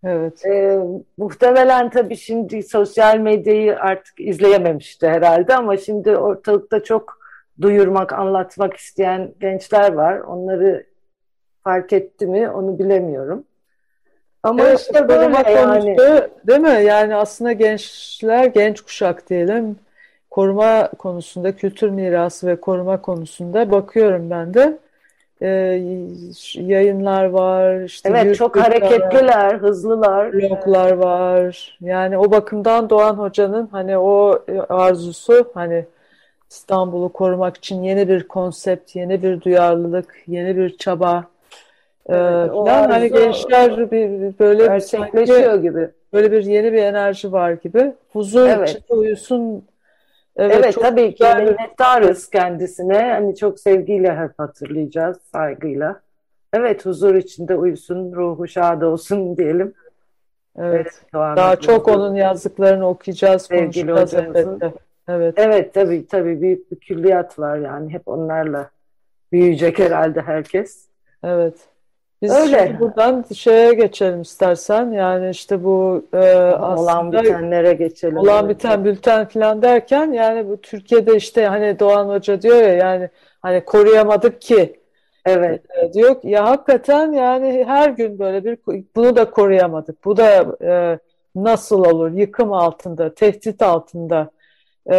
Evet. 0.05 0.47
Ee, 0.47 0.79
muhtemelen 1.17 1.91
tabii 1.91 2.17
şimdi 2.17 2.63
sosyal 2.63 3.19
medyayı 3.19 3.79
artık 3.79 4.21
izleyememişti 4.21 5.09
herhalde 5.09 5.57
ama 5.57 5.77
şimdi 5.77 6.17
ortalıkta 6.17 6.83
çok 6.83 7.19
duyurmak, 7.61 8.13
anlatmak 8.13 8.77
isteyen 8.77 9.35
gençler 9.41 9.93
var. 9.93 10.19
Onları 10.19 10.87
fark 11.65 11.93
etti 11.93 12.27
mi 12.27 12.51
onu 12.51 12.79
bilemiyorum. 12.79 13.45
Ama 14.43 14.63
evet, 14.63 14.81
işte 14.81 15.09
böyle 15.09 15.51
yani. 15.51 15.97
Değil 16.47 16.61
mi? 16.61 16.85
Yani 16.85 17.15
aslında 17.15 17.53
gençler, 17.53 18.45
genç 18.45 18.81
kuşak 18.81 19.31
diyelim 19.31 19.77
koruma 20.33 20.89
konusunda, 20.99 21.57
kültür 21.57 21.89
mirası 21.89 22.47
ve 22.47 22.57
koruma 22.57 23.01
konusunda 23.01 23.71
bakıyorum 23.71 24.31
ben 24.31 24.55
de 24.55 24.79
e, 25.43 25.49
yayınlar 26.55 27.25
var. 27.25 27.81
Işte 27.81 28.09
evet 28.09 28.37
çok 28.37 28.57
hareketliler, 28.57 29.55
hızlılar. 29.55 30.33
Bloglar 30.33 30.93
var. 30.93 31.77
Yani 31.81 32.19
o 32.19 32.31
bakımdan 32.31 32.91
Doğan 32.91 33.15
Hoca'nın 33.15 33.69
hani 33.73 33.99
o 33.99 34.45
arzusu 34.69 35.51
hani 35.55 35.85
İstanbul'u 36.51 37.09
korumak 37.09 37.57
için 37.57 37.83
yeni 37.83 38.09
bir 38.09 38.29
konsept, 38.29 38.97
yeni 38.97 39.23
bir 39.23 39.41
duyarlılık, 39.41 40.23
yeni 40.27 40.57
bir 40.57 40.77
çaba 40.77 41.25
ee, 42.07 42.15
evet, 42.15 42.51
falan 42.51 42.91
hani 42.91 43.13
gençler 43.13 43.91
bir, 43.91 44.39
böyle 44.39 44.67
gerçekleşiyor 44.67 45.63
gibi. 45.63 45.89
Böyle 46.13 46.33
bir 46.33 46.45
yeni 46.45 46.73
bir 46.73 46.83
enerji 46.83 47.33
var 47.33 47.53
gibi. 47.53 47.93
Huzur 48.13 48.49
evet. 48.49 48.69
içinde 48.69 48.95
uyusun 48.95 49.65
Evet, 50.37 50.57
evet 50.57 50.75
tabii 50.81 51.15
ki 51.15 51.25
minnettarız 51.25 52.31
kendisine. 52.31 53.13
Hani 53.13 53.37
çok 53.37 53.61
sevgiyle 53.61 54.17
hep 54.17 54.39
hatırlayacağız, 54.39 55.17
saygıyla. 55.33 56.01
Evet, 56.53 56.87
huzur 56.87 57.15
içinde 57.15 57.55
uyusun, 57.55 58.13
ruhu 58.13 58.49
şad 58.49 58.83
olsun 58.83 59.37
diyelim. 59.37 59.75
Evet, 60.59 60.87
evet 61.15 61.37
daha 61.37 61.57
çok 61.57 61.89
onun 61.89 62.15
yazdıklarını 62.15 62.89
okuyacağız, 62.89 63.43
Sevgili 63.43 63.93
konuşacağız. 63.93 64.47
Evet. 65.09 65.35
evet, 65.37 65.75
tabii 65.75 66.07
tabii 66.07 66.41
büyük 66.41 66.73
bir 66.73 66.77
külliyat 66.77 67.39
var 67.39 67.57
yani. 67.57 67.93
Hep 67.93 68.09
onlarla 68.09 68.71
büyüyecek 69.33 69.79
herhalde 69.79 70.21
herkes. 70.21 70.87
Evet. 71.25 71.55
Biz 72.23 72.33
Öyle. 72.33 72.77
buradan 72.81 73.25
şeye 73.35 73.75
geçelim 73.75 74.23
istersen. 74.23 74.91
Yani 74.91 75.31
işte 75.31 75.65
bu 75.65 76.07
e, 76.13 76.19
olan 76.55 77.13
bitenlere 77.13 77.73
geçelim. 77.73 78.17
Olan 78.17 78.49
biten 78.49 78.85
bülten 78.85 79.29
falan 79.29 79.63
derken 79.63 80.13
yani 80.13 80.49
bu 80.49 80.61
Türkiye'de 80.61 81.17
işte 81.17 81.47
hani 81.47 81.79
Doğan 81.79 82.09
Hoca 82.09 82.43
diyor 82.43 82.57
ya 82.57 82.75
yani 82.75 83.09
hani 83.43 83.65
koruyamadık 83.65 84.41
ki. 84.41 84.81
Evet. 85.27 85.63
E, 85.83 85.93
diyor 85.93 86.17
ya 86.23 86.45
hakikaten 86.45 87.13
yani 87.13 87.65
her 87.67 87.91
gün 87.91 88.19
böyle 88.19 88.45
bir 88.45 88.59
bunu 88.97 89.17
da 89.17 89.31
koruyamadık. 89.31 90.05
Bu 90.05 90.17
da 90.17 90.57
e, 90.65 90.99
nasıl 91.35 91.85
olur? 91.85 92.11
Yıkım 92.11 92.53
altında, 92.53 93.15
tehdit 93.15 93.63
altında. 93.63 94.31
E, 94.91 94.97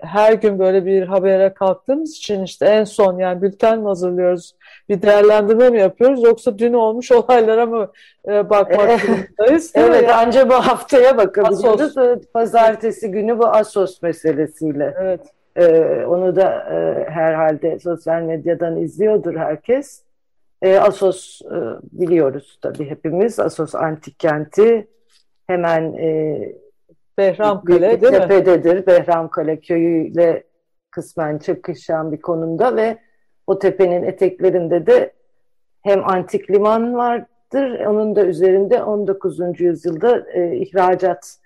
her 0.00 0.32
gün 0.32 0.58
böyle 0.58 0.86
bir 0.86 1.02
habere 1.02 1.54
kalktığımız 1.54 2.16
için 2.16 2.42
işte 2.42 2.66
en 2.66 2.84
son 2.84 3.18
yani 3.18 3.42
bülten 3.42 3.78
mi 3.78 3.86
hazırlıyoruz? 3.86 4.54
bir 4.88 5.02
değerlendirme 5.02 5.70
mi 5.70 5.80
yapıyoruz 5.80 6.22
yoksa 6.22 6.58
dün 6.58 6.72
olmuş 6.72 7.12
olaylara 7.12 7.66
mı 7.66 7.92
e, 8.28 8.50
bakmak 8.50 9.02
durumundayız? 9.02 9.72
evet 9.74 10.02
yani, 10.02 10.12
ancak 10.12 10.50
bu 10.50 10.54
haftaya 10.54 11.16
bakabiliriz. 11.16 11.64
Asos. 11.64 11.94
Pazartesi 12.34 13.10
günü 13.10 13.38
bu 13.38 13.46
Asos 13.46 14.02
meselesiyle. 14.02 14.94
Evet. 15.00 15.20
Ee, 15.56 16.04
onu 16.06 16.36
da 16.36 16.68
e, 16.70 17.10
herhalde 17.10 17.78
sosyal 17.78 18.22
medyadan 18.22 18.76
izliyordur 18.76 19.36
herkes. 19.36 20.02
E, 20.62 20.78
Asos 20.78 21.42
e, 21.42 21.56
biliyoruz 21.92 22.58
tabii 22.62 22.90
hepimiz. 22.90 23.40
Asos 23.40 23.74
antik 23.74 24.18
kenti 24.18 24.86
hemen 25.46 25.92
e, 25.92 26.38
Behramkale 27.18 28.00
değil 28.00 28.12
tepededir. 28.12 28.76
mi? 28.76 28.86
Behramkale 28.86 29.60
köyüyle 29.60 30.44
kısmen 30.90 31.38
çakışan 31.38 32.12
bir 32.12 32.20
konumda 32.20 32.76
ve 32.76 32.98
o 33.46 33.58
tepenin 33.58 34.02
eteklerinde 34.02 34.86
de 34.86 35.12
hem 35.82 36.08
antik 36.08 36.50
liman 36.50 36.94
vardır, 36.94 37.80
onun 37.80 38.16
da 38.16 38.26
üzerinde 38.26 38.82
19. 38.82 39.60
yüzyılda 39.60 40.30
e, 40.32 40.56
ihracat 40.56 41.38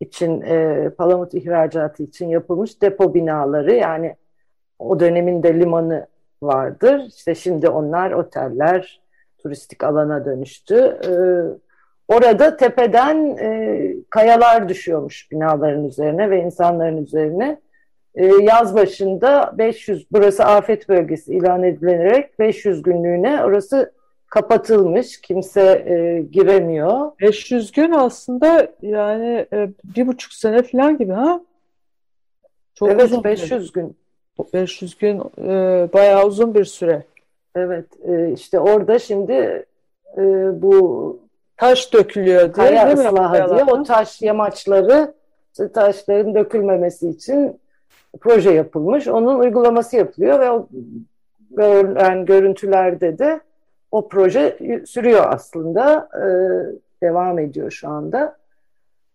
için, 0.00 0.40
e, 0.40 0.90
palamut 0.98 1.34
ihracatı 1.34 2.02
için 2.02 2.28
yapılmış 2.28 2.82
depo 2.82 3.14
binaları 3.14 3.74
yani 3.74 4.16
o 4.78 5.00
dönemin 5.00 5.42
de 5.42 5.60
limanı 5.60 6.06
vardır. 6.42 7.02
İşte 7.08 7.34
şimdi 7.34 7.68
onlar 7.68 8.10
oteller, 8.10 9.00
turistik 9.38 9.84
alana 9.84 10.24
dönüştü. 10.24 10.98
E, 11.04 11.12
orada 12.10 12.56
tepeden 12.56 13.36
e, 13.40 13.94
kayalar 14.10 14.68
düşüyormuş 14.68 15.30
binaların 15.30 15.84
üzerine 15.84 16.30
ve 16.30 16.42
insanların 16.42 17.04
üzerine. 17.04 17.58
Ee, 18.14 18.26
yaz 18.26 18.74
başında 18.74 19.54
500 19.58 20.06
burası 20.12 20.44
afet 20.44 20.88
bölgesi 20.88 21.34
ilan 21.34 21.62
edilerek 21.62 22.38
500 22.38 22.82
günlüğüne 22.82 23.44
orası 23.44 23.92
kapatılmış. 24.26 25.20
Kimse 25.20 25.84
e, 25.86 26.22
giremiyor. 26.32 27.10
500 27.20 27.72
gün 27.72 27.90
aslında 27.90 28.72
yani 28.82 29.46
e, 29.52 29.68
bir 29.84 30.06
buçuk 30.06 30.32
sene 30.32 30.62
falan 30.62 30.98
gibi 30.98 31.12
ha? 31.12 31.40
Çok 32.74 32.88
evet 32.90 33.04
uzun 33.04 33.24
500 33.24 33.72
gün. 33.72 33.96
500 34.54 34.98
gün 34.98 35.22
e, 35.38 35.88
bayağı 35.92 36.26
uzun 36.26 36.54
bir 36.54 36.64
süre. 36.64 37.02
Evet 37.54 37.86
e, 38.08 38.32
işte 38.32 38.60
orada 38.60 38.98
şimdi 38.98 39.66
e, 40.16 40.22
bu 40.62 41.20
taş 41.60 41.92
dökülüyor 41.92 42.40
diye 42.40 42.52
kaya 42.52 42.86
değil 42.86 42.98
mi? 42.98 43.54
diye 43.54 43.64
o 43.64 43.82
taş 43.82 44.22
yamaçları 44.22 45.14
taşların 45.74 46.34
dökülmemesi 46.34 47.08
için 47.08 47.60
proje 48.20 48.50
yapılmış. 48.50 49.08
Onun 49.08 49.38
uygulaması 49.38 49.96
yapılıyor 49.96 50.40
ve 50.40 50.50
o 50.50 50.68
görülen 51.50 52.24
görüntülerde 52.24 53.18
de 53.18 53.40
o 53.90 54.08
proje 54.08 54.58
sürüyor 54.86 55.24
aslında. 55.28 56.08
E, 56.14 56.26
devam 57.02 57.38
ediyor 57.38 57.70
şu 57.70 57.88
anda. 57.88 58.36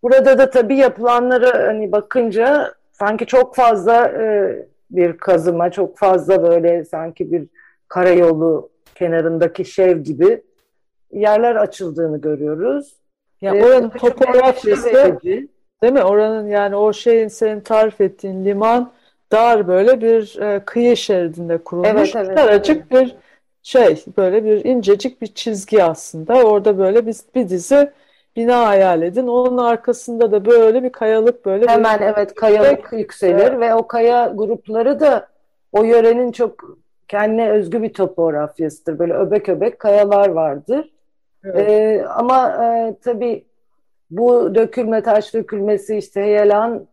Burada 0.02 0.38
da 0.38 0.50
tabii 0.50 0.76
yapılanlara 0.76 1.68
hani 1.68 1.92
bakınca 1.92 2.74
sanki 2.92 3.26
çok 3.26 3.56
fazla 3.56 4.08
e, 4.08 4.56
bir 4.90 5.16
kazıma, 5.16 5.70
çok 5.70 5.98
fazla 5.98 6.42
böyle 6.42 6.84
sanki 6.84 7.32
bir 7.32 7.46
karayolu 7.88 8.70
kenarındaki 8.94 9.64
şev 9.64 9.98
gibi 9.98 10.42
yerler 11.12 11.56
açıldığını 11.56 12.20
görüyoruz. 12.20 12.96
Ya 13.40 13.54
ee, 13.54 13.64
oranın 13.64 13.88
topografyası 13.88 15.18
Değil 15.82 15.92
mi? 15.92 16.04
Oranın 16.04 16.48
yani 16.48 16.76
o 16.76 16.92
şeyin 16.92 17.28
senin 17.28 17.60
tarif 17.60 18.00
ettiğin 18.00 18.44
liman 18.44 18.92
dar 19.32 19.68
böyle 19.68 20.00
bir 20.00 20.40
e, 20.40 20.60
kıyı 20.64 20.96
şeridinde 20.96 21.58
kurulmuş. 21.58 22.14
Evet, 22.14 22.16
evet, 22.16 22.36
Daracık 22.36 22.84
evet. 22.90 22.90
bir 22.90 23.16
şey 23.62 24.04
böyle 24.16 24.44
bir 24.44 24.64
incecik 24.64 25.22
bir 25.22 25.26
çizgi 25.26 25.84
aslında. 25.84 26.34
Orada 26.34 26.78
böyle 26.78 27.06
bir, 27.06 27.16
bir 27.34 27.48
dizi 27.48 27.90
bina 28.36 28.66
hayal 28.66 29.02
edin. 29.02 29.26
Onun 29.26 29.58
arkasında 29.58 30.32
da 30.32 30.44
böyle 30.44 30.82
bir 30.82 30.92
kayalık 30.92 31.46
böyle 31.46 31.66
hemen 31.66 32.00
bir, 32.00 32.04
evet 32.04 32.34
kayalık 32.34 32.92
yükselir 32.92 33.38
evet. 33.38 33.60
ve 33.60 33.74
o 33.74 33.86
kaya 33.86 34.32
grupları 34.34 35.00
da 35.00 35.28
o 35.72 35.84
yörenin 35.84 36.32
çok 36.32 36.78
kendine 37.08 37.50
özgü 37.50 37.82
bir 37.82 37.92
topografyasıdır. 37.92 38.98
Böyle 38.98 39.14
öbek 39.14 39.48
öbek 39.48 39.78
kayalar 39.78 40.28
vardır. 40.28 40.90
Evet. 41.46 41.68
Ee, 41.68 42.04
ama 42.08 42.64
e, 42.64 42.94
tabii 43.02 43.44
bu 44.10 44.54
dökülme, 44.54 45.02
taş 45.02 45.34
dökülmesi 45.34 45.96
işte 45.96 46.22
heyelan 46.22 46.86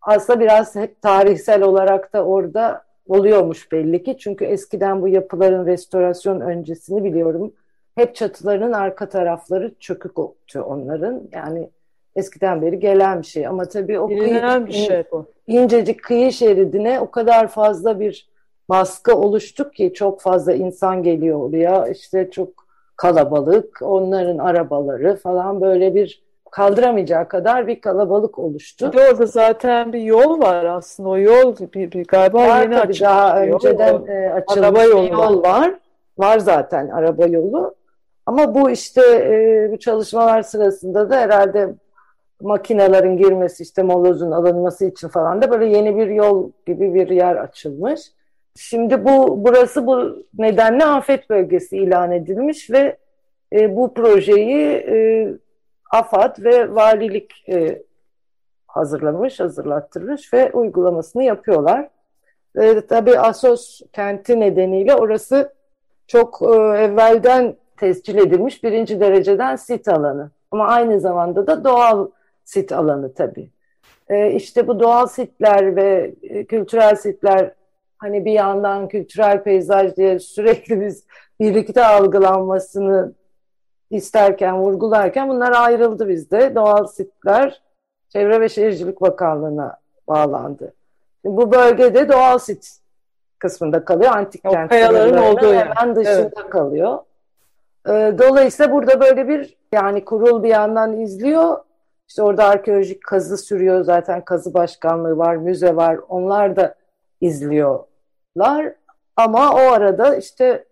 aslında 0.00 0.40
biraz 0.40 0.76
hep 0.76 1.02
tarihsel 1.02 1.62
olarak 1.62 2.12
da 2.12 2.24
orada 2.24 2.82
oluyormuş 3.08 3.72
belli 3.72 4.02
ki. 4.02 4.16
Çünkü 4.18 4.44
eskiden 4.44 5.02
bu 5.02 5.08
yapıların 5.08 5.66
restorasyon 5.66 6.40
öncesini 6.40 7.04
biliyorum. 7.04 7.52
Hep 7.94 8.14
çatılarının 8.14 8.72
arka 8.72 9.08
tarafları 9.08 9.74
çökük 9.80 10.18
oldu 10.18 10.62
onların. 10.66 11.22
Yani 11.32 11.70
eskiden 12.16 12.62
beri 12.62 12.78
gelen 12.78 13.20
bir 13.20 13.26
şey. 13.26 13.46
Ama 13.46 13.64
tabii 13.64 13.98
o 13.98 14.06
kıyı, 14.06 14.66
bir 14.66 14.72
şey 14.72 15.04
bu. 15.12 15.26
incecik 15.46 16.02
kıyı 16.02 16.32
şeridine 16.32 17.00
o 17.00 17.10
kadar 17.10 17.48
fazla 17.48 18.00
bir 18.00 18.28
baskı 18.68 19.16
oluştu 19.16 19.70
ki 19.70 19.92
çok 19.94 20.20
fazla 20.20 20.52
insan 20.52 21.02
geliyor 21.02 21.40
oraya. 21.40 21.88
İşte 21.88 22.30
çok 22.30 22.65
kalabalık, 22.96 23.78
onların 23.82 24.38
arabaları 24.38 25.16
falan 25.16 25.60
böyle 25.60 25.94
bir 25.94 26.26
kaldıramayacağı 26.50 27.28
kadar 27.28 27.66
bir 27.66 27.80
kalabalık 27.80 28.38
oluştu. 28.38 28.92
Bir 28.92 28.98
orada 28.98 29.26
zaten 29.26 29.92
bir 29.92 30.00
yol 30.00 30.40
var 30.40 30.64
aslında. 30.64 31.08
O 31.08 31.18
yol 31.18 31.56
bir, 31.74 31.92
bir 31.92 32.04
galiba 32.04 32.38
var 32.38 32.62
yeni 32.62 32.76
açılmış. 32.76 33.00
Daha 33.00 33.42
önceden 33.42 34.06
e, 34.06 34.32
açılmış 34.32 34.64
araba 34.64 34.82
yolu 34.82 35.12
yol 35.12 35.42
var. 35.42 35.74
Var 36.18 36.38
zaten 36.38 36.88
araba 36.88 37.26
yolu. 37.26 37.74
Ama 38.26 38.54
bu 38.54 38.70
işte 38.70 39.02
e, 39.02 39.68
bu 39.72 39.78
çalışmalar 39.78 40.42
sırasında 40.42 41.10
da 41.10 41.16
herhalde 41.16 41.74
makinelerin 42.42 43.16
girmesi 43.16 43.62
işte 43.62 43.82
molozun 43.82 44.30
alınması 44.30 44.84
için 44.84 45.08
falan 45.08 45.42
da 45.42 45.50
böyle 45.50 45.66
yeni 45.66 45.96
bir 45.96 46.06
yol 46.06 46.50
gibi 46.66 46.94
bir 46.94 47.08
yer 47.08 47.36
açılmış. 47.36 48.00
Şimdi 48.56 49.04
bu 49.04 49.44
burası 49.44 49.86
bu 49.86 50.24
nedenle 50.38 50.84
afet 50.84 51.30
bölgesi 51.30 51.76
ilan 51.76 52.12
edilmiş 52.12 52.70
ve 52.70 52.96
e, 53.52 53.76
bu 53.76 53.94
projeyi 53.94 54.66
e, 54.66 55.28
AFAD 55.90 56.44
ve 56.44 56.74
valilik 56.74 57.48
e, 57.48 57.82
hazırlamış, 58.66 59.40
hazırlattırmış 59.40 60.32
ve 60.32 60.52
uygulamasını 60.52 61.24
yapıyorlar. 61.24 61.88
E, 62.58 62.80
tabii 62.80 63.18
Asos 63.18 63.80
kenti 63.92 64.40
nedeniyle 64.40 64.94
orası 64.94 65.52
çok 66.06 66.42
e, 66.42 66.54
evvelden 66.56 67.56
tescil 67.76 68.18
edilmiş 68.18 68.64
birinci 68.64 69.00
dereceden 69.00 69.56
sit 69.56 69.88
alanı. 69.88 70.30
Ama 70.50 70.66
aynı 70.66 71.00
zamanda 71.00 71.46
da 71.46 71.64
doğal 71.64 72.08
sit 72.44 72.72
alanı 72.72 73.14
tabii. 73.14 73.50
E, 74.08 74.30
işte 74.32 74.68
bu 74.68 74.80
doğal 74.80 75.06
sitler 75.06 75.76
ve 75.76 76.14
e, 76.22 76.44
kültürel 76.44 76.96
sitler 76.96 77.50
hani 77.98 78.24
bir 78.24 78.32
yandan 78.32 78.88
kültürel 78.88 79.42
peyzaj 79.42 79.96
diye 79.96 80.18
sürekli 80.18 80.80
biz 80.80 81.06
birlikte 81.40 81.84
algılanmasını 81.84 83.12
isterken, 83.90 84.58
vurgularken 84.58 85.28
bunlar 85.28 85.52
ayrıldı 85.52 86.08
bizde. 86.08 86.54
Doğal 86.54 86.86
sitler 86.86 87.62
Çevre 88.08 88.40
ve 88.40 88.48
Şehircilik 88.48 89.00
Bakanlığı'na 89.00 89.76
bağlandı. 90.08 90.74
Şimdi 91.22 91.36
bu 91.36 91.52
bölgede 91.52 92.08
doğal 92.08 92.38
sit 92.38 92.78
kısmında 93.38 93.84
kalıyor. 93.84 94.12
Antik 94.16 94.44
o 94.44 94.50
kent 94.50 94.70
kayaların 94.70 95.22
olduğu 95.22 95.54
hemen 95.54 95.96
dışında 95.96 96.12
evet. 96.12 96.50
kalıyor. 96.50 96.98
Ee, 97.88 98.14
dolayısıyla 98.18 98.72
burada 98.72 99.00
böyle 99.00 99.28
bir 99.28 99.56
yani 99.72 100.04
kurul 100.04 100.42
bir 100.42 100.48
yandan 100.48 101.00
izliyor. 101.00 101.56
İşte 102.08 102.22
orada 102.22 102.44
arkeolojik 102.44 103.02
kazı 103.02 103.36
sürüyor 103.36 103.84
zaten 103.84 104.24
kazı 104.24 104.54
başkanlığı 104.54 105.18
var, 105.18 105.36
müze 105.36 105.76
var. 105.76 105.98
Onlar 106.08 106.56
da 106.56 106.74
izliyorlar. 107.20 108.74
Ama 109.16 109.52
o 109.54 109.58
arada 109.58 110.16
işte 110.16 110.64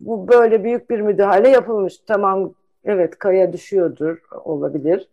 bu 0.00 0.28
böyle 0.28 0.64
büyük 0.64 0.90
bir 0.90 1.00
müdahale 1.00 1.48
yapılmış. 1.48 1.98
Tamam 1.98 2.54
evet 2.84 3.18
kaya 3.18 3.52
düşüyordur 3.52 4.18
olabilir. 4.44 5.08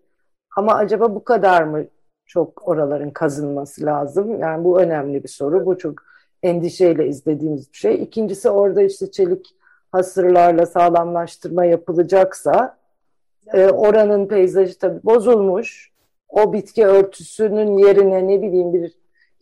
Ama 0.56 0.76
acaba 0.76 1.16
bu 1.16 1.24
kadar 1.24 1.64
mı 1.64 1.86
çok 2.26 2.68
oraların 2.68 3.10
kazınması 3.10 3.86
lazım? 3.86 4.40
Yani 4.40 4.64
bu 4.64 4.80
önemli 4.82 5.24
bir 5.24 5.30
soru. 5.30 5.66
Bu 5.66 5.78
çok 5.78 6.04
endişeyle 6.44 7.08
izlediğimiz 7.08 7.72
bir 7.74 7.78
şey. 7.78 8.04
İkincisi 8.04 8.50
orada 8.50 8.82
işte 8.82 9.12
çelik 9.12 9.56
hasırlarla 9.92 10.66
sağlamlaştırma 10.66 11.66
yapılacaksa 11.66 12.78
e, 13.54 13.66
oranın 13.68 14.28
peyzajı 14.28 14.80
tabii 14.80 15.00
bozulmuş. 15.04 15.92
O 16.30 16.54
bitki 16.54 16.86
örtüsünün 16.86 17.78
yerine 17.78 18.28
ne 18.28 18.42
bileyim 18.42 18.74
bir 18.74 18.94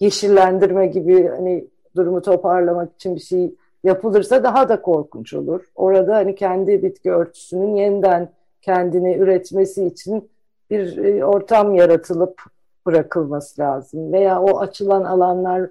yeşillendirme 0.03 0.87
gibi 0.87 1.27
hani 1.27 1.67
durumu 1.95 2.21
toparlamak 2.21 2.95
için 2.95 3.15
bir 3.15 3.21
şey 3.21 3.55
yapılırsa 3.83 4.43
daha 4.43 4.69
da 4.69 4.81
korkunç 4.81 5.33
olur. 5.33 5.61
Orada 5.75 6.15
hani 6.15 6.35
kendi 6.35 6.83
bitki 6.83 7.11
örtüsünün 7.11 7.75
yeniden 7.75 8.29
kendini 8.61 9.15
üretmesi 9.17 9.85
için 9.85 10.29
bir 10.69 10.97
e, 10.97 11.25
ortam 11.25 11.75
yaratılıp 11.75 12.41
bırakılması 12.85 13.61
lazım. 13.61 14.13
Veya 14.13 14.41
o 14.41 14.59
açılan 14.59 15.03
alanlar 15.03 15.69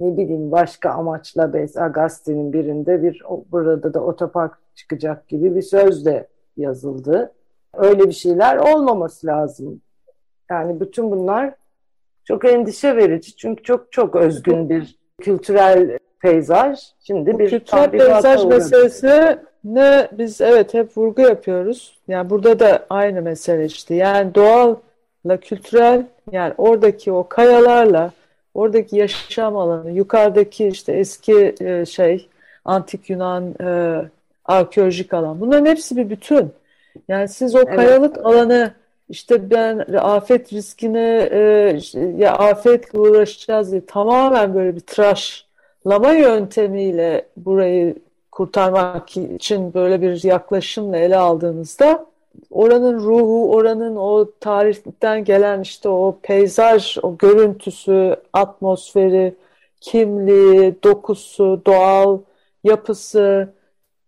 ne 0.00 0.16
bileyim 0.16 0.52
başka 0.52 0.90
amaçla 0.90 1.52
Bes 1.52 1.76
Agaste'nin 1.76 2.52
birinde 2.52 3.02
bir 3.02 3.22
burada 3.52 3.94
da 3.94 4.00
otopark 4.00 4.58
çıkacak 4.74 5.28
gibi 5.28 5.54
bir 5.54 5.62
söz 5.62 6.04
de 6.04 6.28
yazıldı. 6.56 7.32
Öyle 7.74 8.06
bir 8.06 8.12
şeyler 8.12 8.56
olmaması 8.56 9.26
lazım. 9.26 9.80
Yani 10.50 10.80
bütün 10.80 11.10
bunlar 11.10 11.54
çok 12.24 12.44
endişe 12.44 12.96
verici 12.96 13.36
çünkü 13.36 13.62
çok 13.62 13.92
çok 13.92 14.16
özgün 14.16 14.70
bir 14.70 14.96
kültürel 15.20 15.98
peyzaj. 16.20 16.78
Şimdi 17.06 17.38
bir 17.38 17.50
kültürel 17.50 17.90
peyzaj 17.90 18.44
meselesi 18.44 19.38
ne 19.64 20.08
biz 20.12 20.40
evet 20.40 20.74
hep 20.74 20.96
vurgu 20.96 21.22
yapıyoruz. 21.22 21.98
Yani 22.08 22.30
burada 22.30 22.58
da 22.58 22.86
aynı 22.90 23.22
mesele 23.22 23.64
işte. 23.64 23.94
Yani 23.94 24.34
doğalla 24.34 25.36
kültürel 25.40 26.06
yani 26.32 26.54
oradaki 26.58 27.12
o 27.12 27.28
kayalarla 27.28 28.12
oradaki 28.54 28.96
yaşam 28.96 29.56
alanı, 29.56 29.90
yukarıdaki 29.90 30.68
işte 30.68 30.92
eski 30.92 31.54
e, 31.60 31.86
şey 31.86 32.28
antik 32.64 33.10
Yunan 33.10 33.54
e, 33.60 33.98
arkeolojik 34.44 35.14
alan. 35.14 35.40
Bunların 35.40 35.66
hepsi 35.66 35.96
bir 35.96 36.10
bütün. 36.10 36.52
Yani 37.08 37.28
siz 37.28 37.54
o 37.54 37.58
evet. 37.58 37.76
kayalık 37.76 38.18
alanı 38.26 38.72
işte 39.12 39.50
ben 39.50 39.78
afet 39.98 40.52
riskine 40.52 41.28
e, 41.32 41.78
ya 42.16 42.32
afetle 42.32 42.98
uğraşacağız 42.98 43.72
diye 43.72 43.86
tamamen 43.86 44.54
böyle 44.54 44.76
bir 44.76 44.80
tıraşlama 44.80 46.12
yöntemiyle 46.12 47.28
burayı 47.36 47.96
kurtarmak 48.30 49.16
için 49.16 49.74
böyle 49.74 50.02
bir 50.02 50.24
yaklaşımla 50.24 50.96
ele 50.96 51.16
aldığınızda 51.16 52.06
oranın 52.50 52.98
ruhu, 53.00 53.52
oranın 53.54 53.96
o 53.96 54.30
tarihten 54.40 55.24
gelen 55.24 55.60
işte 55.60 55.88
o 55.88 56.18
peyzaj, 56.22 56.98
o 57.02 57.18
görüntüsü, 57.18 58.16
atmosferi, 58.32 59.34
kimliği, 59.80 60.82
dokusu, 60.84 61.62
doğal 61.66 62.18
yapısı 62.64 63.52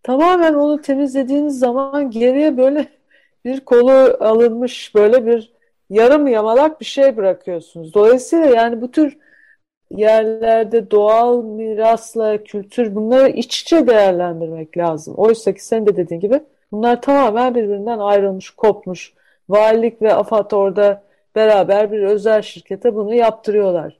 tamamen 0.02 0.54
onu 0.54 0.82
temizlediğiniz 0.82 1.58
zaman 1.58 2.10
geriye 2.10 2.56
böyle 2.56 2.88
bir 3.44 3.60
kolu 3.60 4.16
alınmış 4.20 4.94
böyle 4.94 5.26
bir 5.26 5.52
yarım 5.90 6.26
yamalak 6.26 6.80
bir 6.80 6.84
şey 6.84 7.16
bırakıyorsunuz. 7.16 7.94
Dolayısıyla 7.94 8.46
yani 8.46 8.80
bu 8.80 8.90
tür 8.90 9.18
yerlerde 9.90 10.90
doğal 10.90 11.44
mirasla 11.44 12.44
kültür 12.44 12.94
bunları 12.94 13.28
iç 13.28 13.62
içe 13.62 13.86
değerlendirmek 13.86 14.78
lazım. 14.78 15.14
Oysa 15.16 15.52
ki 15.54 15.64
sen 15.64 15.86
de 15.86 15.96
dediğin 15.96 16.20
gibi 16.20 16.40
bunlar 16.72 17.02
tamamen 17.02 17.54
birbirinden 17.54 17.98
ayrılmış, 17.98 18.50
kopmuş. 18.50 19.14
Valilik 19.48 20.02
ve 20.02 20.14
AFAD 20.14 20.50
orada 20.50 21.02
beraber 21.34 21.92
bir 21.92 22.02
özel 22.02 22.42
şirkete 22.42 22.94
bunu 22.94 23.14
yaptırıyorlar. 23.14 23.96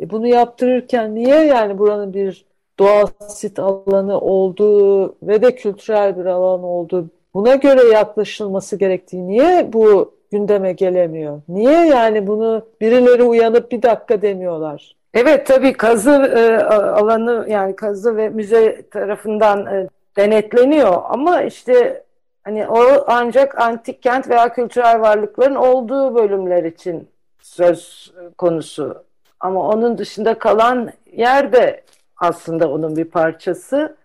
E 0.00 0.10
bunu 0.10 0.26
yaptırırken 0.26 1.14
niye 1.14 1.36
yani 1.36 1.78
buranın 1.78 2.14
bir 2.14 2.44
doğal 2.78 3.06
sit 3.28 3.58
alanı 3.58 4.20
olduğu 4.20 5.16
ve 5.22 5.42
de 5.42 5.54
kültürel 5.54 6.18
bir 6.18 6.24
alan 6.26 6.62
olduğu 6.62 7.10
buna 7.36 7.54
göre 7.54 7.82
yaklaşılması 7.82 8.76
gerektiği 8.76 9.26
niye 9.26 9.72
bu 9.72 10.14
gündeme 10.30 10.72
gelemiyor? 10.72 11.40
Niye 11.48 11.86
yani 11.86 12.26
bunu 12.26 12.66
birileri 12.80 13.22
uyanıp 13.22 13.72
bir 13.72 13.82
dakika 13.82 14.22
demiyorlar? 14.22 14.96
Evet 15.14 15.46
tabii 15.46 15.72
kazı 15.72 16.10
e, 16.10 16.64
alanı 16.72 17.46
yani 17.48 17.76
kazı 17.76 18.16
ve 18.16 18.28
müze 18.28 18.82
tarafından 18.90 19.66
e, 19.66 19.88
denetleniyor 20.16 21.02
ama 21.08 21.42
işte 21.42 22.04
hani 22.44 22.68
o 22.68 23.04
ancak 23.06 23.60
antik 23.60 24.02
kent 24.02 24.30
veya 24.30 24.52
kültürel 24.52 25.00
varlıkların 25.00 25.54
olduğu 25.54 26.14
bölümler 26.14 26.64
için 26.64 27.08
söz 27.42 28.12
konusu. 28.38 29.04
Ama 29.40 29.68
onun 29.68 29.98
dışında 29.98 30.38
kalan 30.38 30.90
yer 31.12 31.52
de 31.52 31.82
aslında 32.16 32.70
onun 32.70 32.96
bir 32.96 33.04
parçası. 33.04 33.96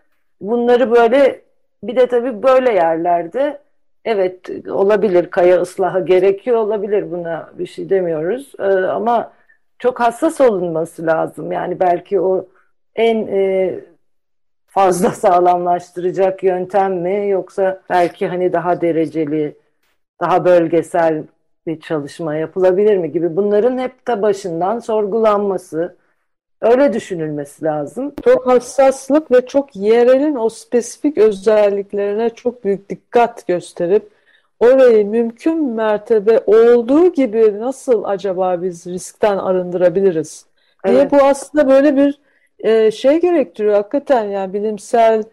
Bunları 0.42 0.92
böyle 0.92 1.42
bir 1.84 1.96
de 1.96 2.08
tabii 2.08 2.44
böyle 2.44 2.74
yerlerde 2.74 3.62
evet 4.06 4.50
olabilir 4.70 5.30
kaya 5.32 5.62
ıslahı 5.62 6.06
gerekiyor 6.06 6.58
olabilir 6.58 7.12
buna 7.12 7.52
bir 7.54 7.66
şey 7.66 7.90
demiyoruz. 7.90 8.52
Ee, 8.60 8.64
ama 8.66 9.34
çok 9.80 10.00
hassas 10.00 10.42
olunması 10.42 11.06
lazım. 11.08 11.52
Yani 11.52 11.80
belki 11.80 12.22
o 12.22 12.48
en 12.96 13.28
e, 13.28 13.80
fazla 14.68 15.10
sağlamlaştıracak 15.12 16.44
yöntem 16.44 16.94
mi? 16.94 17.30
Yoksa 17.30 17.82
belki 17.90 18.28
hani 18.28 18.54
daha 18.54 18.82
dereceli, 18.82 19.58
daha 20.22 20.46
bölgesel 20.46 21.24
bir 21.68 21.80
çalışma 21.80 22.36
yapılabilir 22.36 22.98
mi 22.98 23.12
gibi? 23.12 23.36
Bunların 23.36 23.78
hep 23.78 24.08
de 24.08 24.22
başından 24.22 24.80
sorgulanması, 24.80 25.98
öyle 26.62 26.94
düşünülmesi 26.94 27.66
lazım. 27.66 28.14
Çok 28.24 28.48
hassaslık 28.48 29.32
ve 29.32 29.46
çok 29.46 29.76
yerelin 29.76 30.36
o 30.36 30.50
spesifik 30.50 31.18
özelliklerine 31.18 32.30
çok 32.30 32.64
büyük 32.64 32.90
dikkat 32.90 33.48
gösterip 33.48 34.10
orayı 34.60 35.08
mümkün 35.08 35.64
mertebe 35.64 36.40
olduğu 36.46 37.14
gibi 37.14 37.60
nasıl 37.60 38.04
acaba 38.04 38.62
biz 38.62 38.88
riskten 38.88 39.38
arındırabiliriz 39.38 40.46
diye 40.86 40.96
evet. 40.96 41.12
bu 41.12 41.18
aslında 41.24 41.68
böyle 41.70 41.96
bir 41.96 42.20
e, 42.60 42.92
şey 42.92 43.22
gerektiriyor 43.22 43.74
hakikaten 43.74 44.24
yani 44.24 44.54
bilimsel 44.54 45.24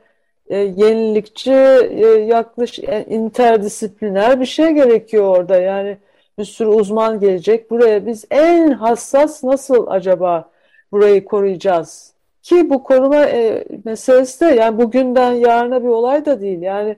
e, 0.49 0.57
yenilikçi 0.59 1.53
e, 1.91 2.07
yaklaşık 2.07 2.89
e, 2.89 3.05
interdisipliner 3.09 4.41
bir 4.41 4.47
şey 4.47 4.69
gerekiyor 4.71 5.37
orada 5.37 5.61
yani 5.61 5.97
bir 6.39 6.45
sürü 6.45 6.69
uzman 6.69 7.21
gelecek 7.21 7.71
buraya 7.71 8.07
biz 8.07 8.25
en 8.31 8.71
hassas 8.71 9.45
nasıl 9.45 9.87
acaba 9.89 10.51
burayı 10.93 11.25
koruyacağız 11.25 12.13
ki 12.43 12.71
bu 12.71 12.83
koruma 12.83 13.25
e, 13.27 13.65
meselesi 13.85 14.41
de 14.41 14.45
yani 14.55 14.79
bugünden 14.79 15.33
yarına 15.33 15.83
bir 15.83 15.89
olay 15.89 16.25
da 16.25 16.41
değil 16.41 16.63
yani 16.63 16.97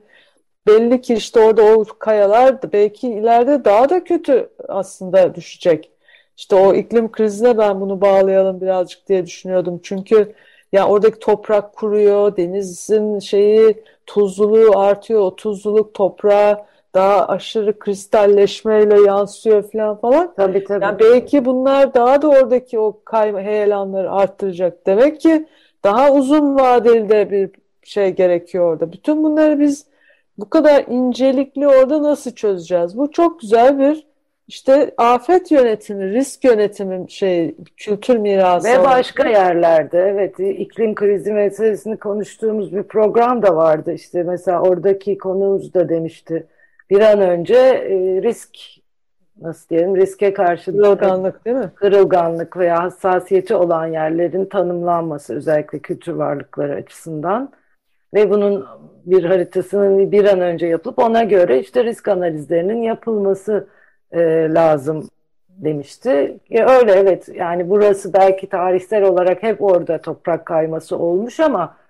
belli 0.67 1.01
ki 1.01 1.13
işte 1.13 1.39
orada 1.39 1.63
o 1.63 1.85
kayalar 1.99 2.73
belki 2.73 3.09
ileride 3.09 3.65
daha 3.65 3.89
da 3.89 4.03
kötü 4.03 4.49
aslında 4.67 5.35
düşecek. 5.35 5.91
İşte 6.37 6.55
o 6.55 6.73
iklim 6.73 7.11
krizine 7.11 7.57
ben 7.57 7.81
bunu 7.81 8.01
bağlayalım 8.01 8.61
birazcık 8.61 9.07
diye 9.09 9.25
düşünüyordum. 9.25 9.79
Çünkü 9.83 10.33
ya 10.71 10.87
oradaki 10.87 11.19
toprak 11.19 11.75
kuruyor, 11.75 12.37
denizin 12.37 13.19
şeyi 13.19 13.83
tuzluluğu 14.05 14.77
artıyor, 14.79 15.21
o 15.21 15.35
tuzluluk 15.35 15.93
toprağa 15.93 16.67
daha 16.93 17.27
aşırı 17.27 17.79
kristalleşmeyle 17.79 19.01
yansıyor 19.01 19.71
falan 19.71 19.95
falan. 19.95 20.33
Tabii 20.37 20.63
tabii. 20.63 20.83
Yani 20.83 20.99
belki 20.99 21.45
bunlar 21.45 21.93
daha 21.93 22.21
da 22.21 22.29
oradaki 22.29 22.79
o 22.79 23.01
kayma 23.05 23.41
heyelanları 23.41 24.11
arttıracak. 24.11 24.87
Demek 24.87 25.21
ki 25.21 25.47
daha 25.83 26.11
uzun 26.11 26.55
vadeli 26.55 27.09
de 27.09 27.31
bir 27.31 27.49
şey 27.83 28.09
gerekiyor 28.09 28.73
orada. 28.73 28.91
Bütün 28.91 29.23
bunları 29.23 29.59
biz 29.59 29.85
bu 30.37 30.49
kadar 30.49 30.85
incelikli 30.87 31.67
orada 31.67 32.03
nasıl 32.03 32.31
çözeceğiz? 32.31 32.97
Bu 32.97 33.11
çok 33.11 33.39
güzel 33.39 33.79
bir 33.79 34.11
işte 34.47 34.91
afet 34.97 35.51
yönetimi, 35.51 36.13
risk 36.13 36.43
yönetimi 36.43 37.11
şey 37.11 37.55
kültür 37.77 38.17
mirası. 38.17 38.67
Ve 38.67 38.83
başka 38.83 39.29
yerlerde 39.29 39.99
evet 39.99 40.39
iklim 40.39 40.95
krizi 40.95 41.33
meselesini 41.33 41.97
konuştuğumuz 41.97 42.75
bir 42.75 42.83
program 42.83 43.41
da 43.41 43.55
vardı. 43.55 43.93
İşte 43.93 44.23
mesela 44.23 44.61
oradaki 44.61 45.17
konuğumuz 45.17 45.73
da 45.73 45.89
demişti. 45.89 46.47
Bir 46.91 47.01
an 47.01 47.21
önce 47.21 47.55
e, 47.55 48.21
risk 48.21 48.57
nasıl 49.41 49.69
diyelim 49.69 49.95
riske 49.95 50.33
karşı 50.33 50.71
kırılganlık 50.71 51.45
değil 51.45 51.57
mi? 51.57 51.71
Kırılganlık 51.75 52.57
veya 52.57 52.83
hassasiyeti 52.83 53.55
olan 53.55 53.87
yerlerin 53.87 54.45
tanımlanması 54.45 55.35
özellikle 55.35 55.79
kültür 55.79 56.13
varlıkları 56.13 56.75
açısından 56.75 57.51
ve 58.13 58.29
bunun 58.29 58.65
bir 59.05 59.23
haritasının 59.23 60.11
bir 60.11 60.25
an 60.25 60.41
önce 60.41 60.67
yapılıp 60.67 60.99
ona 60.99 61.23
göre 61.23 61.59
işte 61.59 61.83
risk 61.83 62.07
analizlerinin 62.07 62.81
yapılması 62.81 63.67
e, 64.11 64.19
lazım 64.53 65.09
demişti. 65.49 66.39
E, 66.51 66.63
öyle 66.63 66.91
evet 66.91 67.29
yani 67.35 67.69
burası 67.69 68.13
belki 68.13 68.49
tarihsel 68.49 69.03
olarak 69.03 69.43
hep 69.43 69.61
orada 69.61 70.01
toprak 70.01 70.45
kayması 70.45 70.97
olmuş 70.97 71.39
ama 71.39 71.80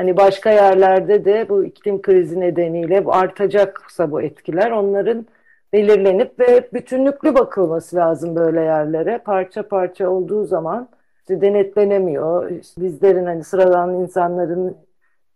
hani 0.00 0.16
başka 0.16 0.50
yerlerde 0.50 1.24
de 1.24 1.48
bu 1.48 1.64
iklim 1.64 2.02
krizi 2.02 2.40
nedeniyle 2.40 3.04
artacaksa 3.06 4.10
bu 4.10 4.22
etkiler 4.22 4.70
onların 4.70 5.26
belirlenip 5.72 6.40
ve 6.40 6.68
bütünlüklü 6.72 7.34
bakılması 7.34 7.96
lazım 7.96 8.36
böyle 8.36 8.60
yerlere. 8.60 9.18
Parça 9.18 9.68
parça 9.68 10.08
olduğu 10.08 10.44
zaman 10.44 10.88
işte 11.20 11.40
denetlenemiyor. 11.40 12.50
İşte 12.50 12.80
bizlerin 12.80 13.26
hani 13.26 13.44
sıradan 13.44 13.94
insanların 13.94 14.76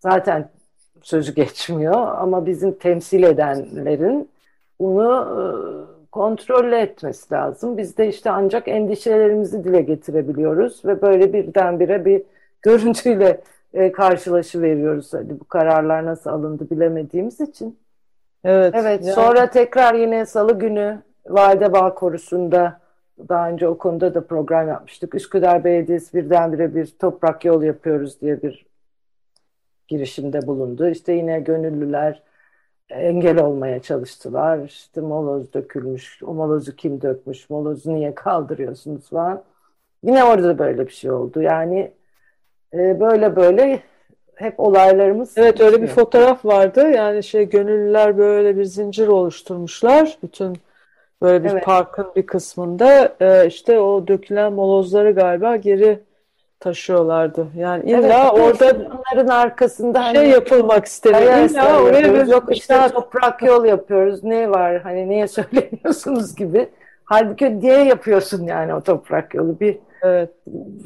zaten 0.00 0.50
sözü 1.02 1.34
geçmiyor 1.34 1.94
ama 1.94 2.46
bizim 2.46 2.72
temsil 2.72 3.22
edenlerin 3.22 4.30
bunu 4.80 5.12
e, 5.14 5.42
kontrol 6.10 6.72
etmesi 6.72 7.34
lazım. 7.34 7.76
Biz 7.78 7.98
de 7.98 8.08
işte 8.08 8.30
ancak 8.30 8.68
endişelerimizi 8.68 9.64
dile 9.64 9.82
getirebiliyoruz 9.82 10.84
ve 10.84 11.02
böyle 11.02 11.32
birdenbire 11.32 12.04
bir 12.04 12.22
görüntüyle 12.62 13.40
e, 13.74 13.92
karşılaşı 13.92 14.62
veriyoruz. 14.62 15.14
Hadi 15.14 15.40
bu 15.40 15.44
kararlar 15.44 16.06
nasıl 16.06 16.30
alındı 16.30 16.70
bilemediğimiz 16.70 17.40
için. 17.40 17.78
Evet. 18.44 18.74
Evet. 18.76 19.04
Yani... 19.04 19.14
Sonra 19.14 19.50
tekrar 19.50 19.94
yine 19.94 20.26
Salı 20.26 20.58
günü 20.58 21.02
Validebağ 21.26 21.94
Korusu'nda 21.94 22.80
daha 23.28 23.48
önce 23.48 23.68
o 23.68 23.78
konuda 23.78 24.14
da 24.14 24.26
program 24.26 24.68
yapmıştık. 24.68 25.14
Üsküdar 25.14 25.64
Belediyesi 25.64 26.16
birdenbire 26.16 26.74
bir 26.74 26.86
toprak 26.86 27.44
yol 27.44 27.62
yapıyoruz 27.62 28.20
diye 28.20 28.42
bir 28.42 28.66
girişimde 29.88 30.46
bulundu. 30.46 30.88
İşte 30.88 31.12
yine 31.12 31.40
gönüllüler 31.40 32.22
engel 32.90 33.42
olmaya 33.42 33.82
çalıştılar. 33.82 34.58
İşte 34.58 35.00
moloz 35.00 35.52
dökülmüş, 35.52 36.22
o 36.22 36.34
molozu 36.34 36.76
kim 36.76 37.02
dökmüş, 37.02 37.50
molozu 37.50 37.94
niye 37.94 38.14
kaldırıyorsunuz 38.14 39.10
falan. 39.10 39.42
Yine 40.02 40.24
orada 40.24 40.48
da 40.48 40.58
böyle 40.58 40.86
bir 40.86 40.92
şey 40.92 41.10
oldu. 41.10 41.42
Yani 41.42 41.92
e, 42.74 43.00
böyle 43.00 43.36
böyle 43.36 43.80
hep 44.34 44.60
olaylarımız... 44.60 45.32
Evet 45.36 45.60
öyle 45.60 45.82
bir 45.82 45.86
fotoğraf 45.86 46.44
vardı. 46.44 46.90
Yani 46.90 47.22
şey 47.22 47.48
gönüllüler 47.48 48.18
böyle 48.18 48.56
bir 48.56 48.64
zincir 48.64 49.08
oluşturmuşlar. 49.08 50.18
Bütün 50.22 50.56
böyle 51.22 51.44
bir 51.44 51.50
evet. 51.50 51.64
parkın 51.64 52.06
bir 52.16 52.26
kısmında 52.26 53.14
e, 53.20 53.46
işte 53.46 53.80
o 53.80 54.06
dökülen 54.08 54.52
molozları 54.52 55.12
galiba 55.12 55.56
geri 55.56 55.98
taşıyorlardı. 56.60 57.46
Yani 57.56 57.90
illa 57.90 58.30
evet, 58.32 58.40
orada 58.40 58.66
onların 58.66 59.28
arkasında 59.28 60.02
şey 60.02 60.14
hani, 60.14 60.28
yapılmak 60.28 60.84
isteniyor. 60.84 61.50
İlla 61.50 61.82
oraya 61.82 62.14
bir 62.14 62.26
yok 62.26 62.44
işte 62.50 62.88
toprak 62.88 63.42
yol 63.42 63.64
yapıyoruz. 63.64 64.24
Ne 64.24 64.50
var? 64.50 64.80
Hani 64.82 65.08
niye 65.08 65.28
söylemiyorsunuz 65.28 66.36
gibi. 66.36 66.68
Halbuki 67.04 67.58
diye 67.60 67.84
yapıyorsun 67.84 68.46
yani 68.46 68.74
o 68.74 68.80
toprak 68.80 69.34
yolu. 69.34 69.60
Bir 69.60 69.78
evet. 70.04 70.30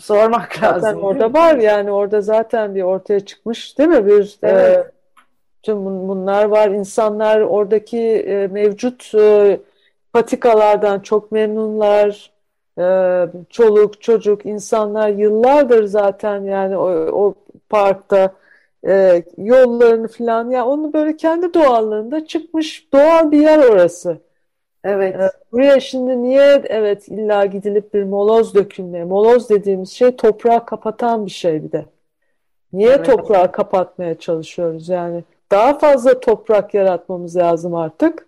sormak 0.00 0.54
zaten 0.54 0.83
lazım. 0.83 1.02
orada 1.02 1.33
var 1.33 1.57
yani 1.57 1.90
orada 1.90 2.20
zaten 2.20 2.74
bir 2.74 2.83
ortaya 2.83 3.20
çıkmış 3.20 3.78
değil 3.78 3.88
mi? 3.88 4.07
Bir 4.07 4.38
evet. 4.42 4.87
e, 4.87 4.90
tüm 5.62 5.85
bunlar 5.85 6.44
var. 6.44 6.68
İnsanlar 6.68 7.40
oradaki 7.40 7.98
e, 8.00 8.46
mevcut 8.46 9.14
e, 9.14 9.61
patikalardan 10.12 11.00
çok 11.00 11.33
memnunlar 11.33 12.31
e, 12.78 12.85
çoluk 13.50 14.02
çocuk 14.02 14.46
insanlar 14.46 15.09
yıllardır 15.09 15.85
zaten 15.85 16.44
yani 16.44 16.76
o, 16.76 16.90
o 17.24 17.35
parkta 17.68 18.33
e, 18.87 19.22
yollarını 19.38 20.09
falan 20.09 20.50
ya 20.50 20.66
onu 20.66 20.92
böyle 20.92 21.16
kendi 21.16 21.54
doğallığında 21.54 22.26
çıkmış 22.26 22.92
doğal 22.92 23.31
bir 23.31 23.40
yer 23.40 23.59
orası. 23.59 24.18
Evet. 24.84 25.16
E, 25.16 25.30
buraya 25.52 25.80
şimdi 25.80 26.22
niye 26.22 26.62
evet 26.64 27.08
illa 27.08 27.46
gidilip 27.46 27.94
bir 27.94 28.02
moloz 28.04 28.54
dökülmeye 28.54 29.04
moloz 29.04 29.50
dediğimiz 29.50 29.90
şey 29.90 30.16
toprağı 30.16 30.66
kapatan 30.66 31.26
bir 31.26 31.30
şey 31.30 31.64
bir 31.64 31.72
de. 31.72 31.86
Niye 32.72 32.90
evet. 32.90 33.06
toprağı 33.06 33.52
kapatmaya 33.52 34.18
çalışıyoruz 34.18 34.88
yani? 34.88 35.24
Daha 35.50 35.78
fazla 35.78 36.20
toprak 36.20 36.74
yaratmamız 36.74 37.36
lazım 37.36 37.74
artık. 37.74 38.27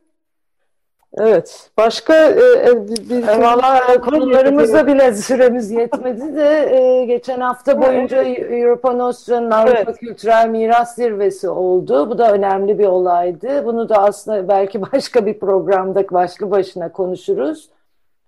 Evet. 1.18 1.70
Başka 1.77 2.14
e, 2.14 2.68
e 2.68 2.88
bir, 2.88 3.27
Valla 3.27 4.01
konularımızda 4.01 4.87
bile 4.87 5.14
süremiz 5.14 5.70
yetmedi 5.70 6.37
de 6.37 6.77
e, 6.77 7.05
geçen 7.05 7.40
hafta 7.40 7.83
boyunca 7.83 8.23
Europa 8.23 8.92
Nostra'nın 8.92 9.51
Avrupa 9.51 9.79
evet. 9.79 9.99
Kültürel 9.99 10.49
Miras 10.49 10.94
Zirvesi 10.94 11.49
oldu. 11.49 12.11
Bu 12.11 12.18
da 12.18 12.33
önemli 12.33 12.79
bir 12.79 12.87
olaydı. 12.87 13.64
Bunu 13.64 13.88
da 13.88 13.96
aslında 13.96 14.49
belki 14.49 14.83
başka 14.92 15.27
bir 15.27 15.38
programda 15.38 16.09
başlı 16.11 16.51
başına 16.51 16.92
konuşuruz. 16.92 17.70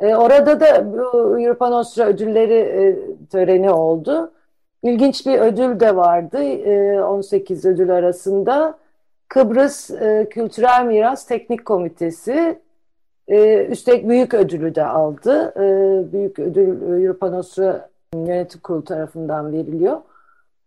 E, 0.01 0.17
orada 0.17 0.61
da 0.61 0.93
bu 0.93 1.41
Europa 1.41 1.69
Nostra 1.69 2.05
ödülleri 2.05 2.59
e, 2.59 2.97
töreni 3.27 3.71
oldu. 3.71 4.33
İlginç 4.83 5.27
bir 5.27 5.39
ödül 5.39 5.81
de 5.81 5.97
vardı. 5.97 6.43
E, 6.43 7.03
18 7.03 7.65
ödül 7.65 7.91
arasında. 7.91 8.79
Kıbrıs 9.29 9.91
e, 9.91 10.27
Kültürel 10.31 10.85
Miras 10.87 11.27
Teknik 11.27 11.65
Komitesi 11.65 12.59
e, 13.29 13.67
üstelik 13.67 14.09
büyük 14.09 14.35
ödülü 14.35 14.75
de 14.75 14.85
aldı. 14.85 15.53
E, 15.57 16.13
büyük 16.13 16.39
ödül 16.39 17.03
Europa 17.05 17.31
Nostra 17.31 17.89
Yönetim 18.15 18.61
Kurulu 18.61 18.85
tarafından 18.85 19.53
veriliyor. 19.53 20.01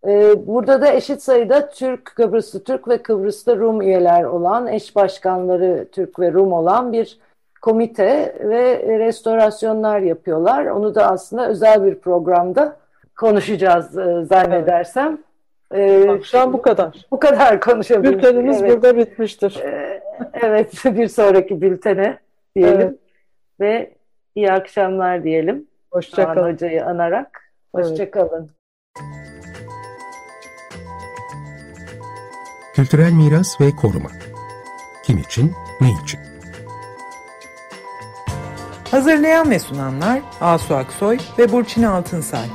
Ee, 0.08 0.48
burada 0.48 0.82
da 0.82 0.94
eşit 0.94 1.22
sayıda 1.22 1.70
Türk, 1.70 2.06
Kıbrıslı 2.06 2.64
Türk 2.64 2.88
ve 2.88 2.98
Kıbrıslı 2.98 3.60
Rum 3.60 3.82
üyeler 3.82 4.24
olan, 4.24 4.68
eş 4.68 4.96
başkanları 4.96 5.88
Türk 5.92 6.20
ve 6.20 6.34
Rum 6.34 6.54
olan 6.54 6.94
bir 6.94 7.20
komite 7.62 8.36
ve 8.40 9.00
restorasyonlar 9.00 10.00
yapıyorlar. 10.00 10.66
Onu 10.66 10.96
da 10.96 11.12
aslında 11.12 11.48
özel 11.48 11.86
bir 11.86 11.96
programda 11.96 12.78
konuşacağız 13.16 13.98
e, 13.98 14.26
zannedersem. 14.26 15.18
Evet. 15.72 16.06
Ee, 16.06 16.12
Akşam 16.12 16.54
bu 16.54 16.62
kadar. 16.62 17.06
Bu 17.12 17.20
kadar 17.20 17.60
konuşabiliriz. 17.62 18.18
Bültenimiz 18.18 18.62
evet. 18.62 18.72
burada 18.72 18.98
bitmiştir. 18.98 19.62
Ee, 19.64 20.02
evet, 20.34 20.74
bir 20.86 21.08
sonraki 21.08 21.62
bültene 21.62 22.18
diyelim. 22.56 22.82
Evet. 22.82 23.00
Ve 23.60 23.96
iyi 24.36 24.52
akşamlar 24.52 25.24
diyelim. 25.24 25.68
Hoşçakalın. 25.92 26.54
Hocayı 26.54 26.86
anarak. 26.86 27.52
Hoşçakalın. 27.76 28.42
Evet. 28.42 28.56
Kültürel 32.76 33.12
miras 33.12 33.62
ve 33.62 33.72
koruma. 33.82 34.10
Kim 35.04 35.18
için, 35.18 35.54
ne 35.82 35.88
için? 36.04 36.20
Hazırlayan 38.92 39.52
ve 39.52 39.60
sunanlar 39.60 40.22
Asu 40.42 40.76
Aksoy 40.76 41.18
ve 41.38 41.52
Burçin 41.52 41.84
Altınsay. 41.84 42.46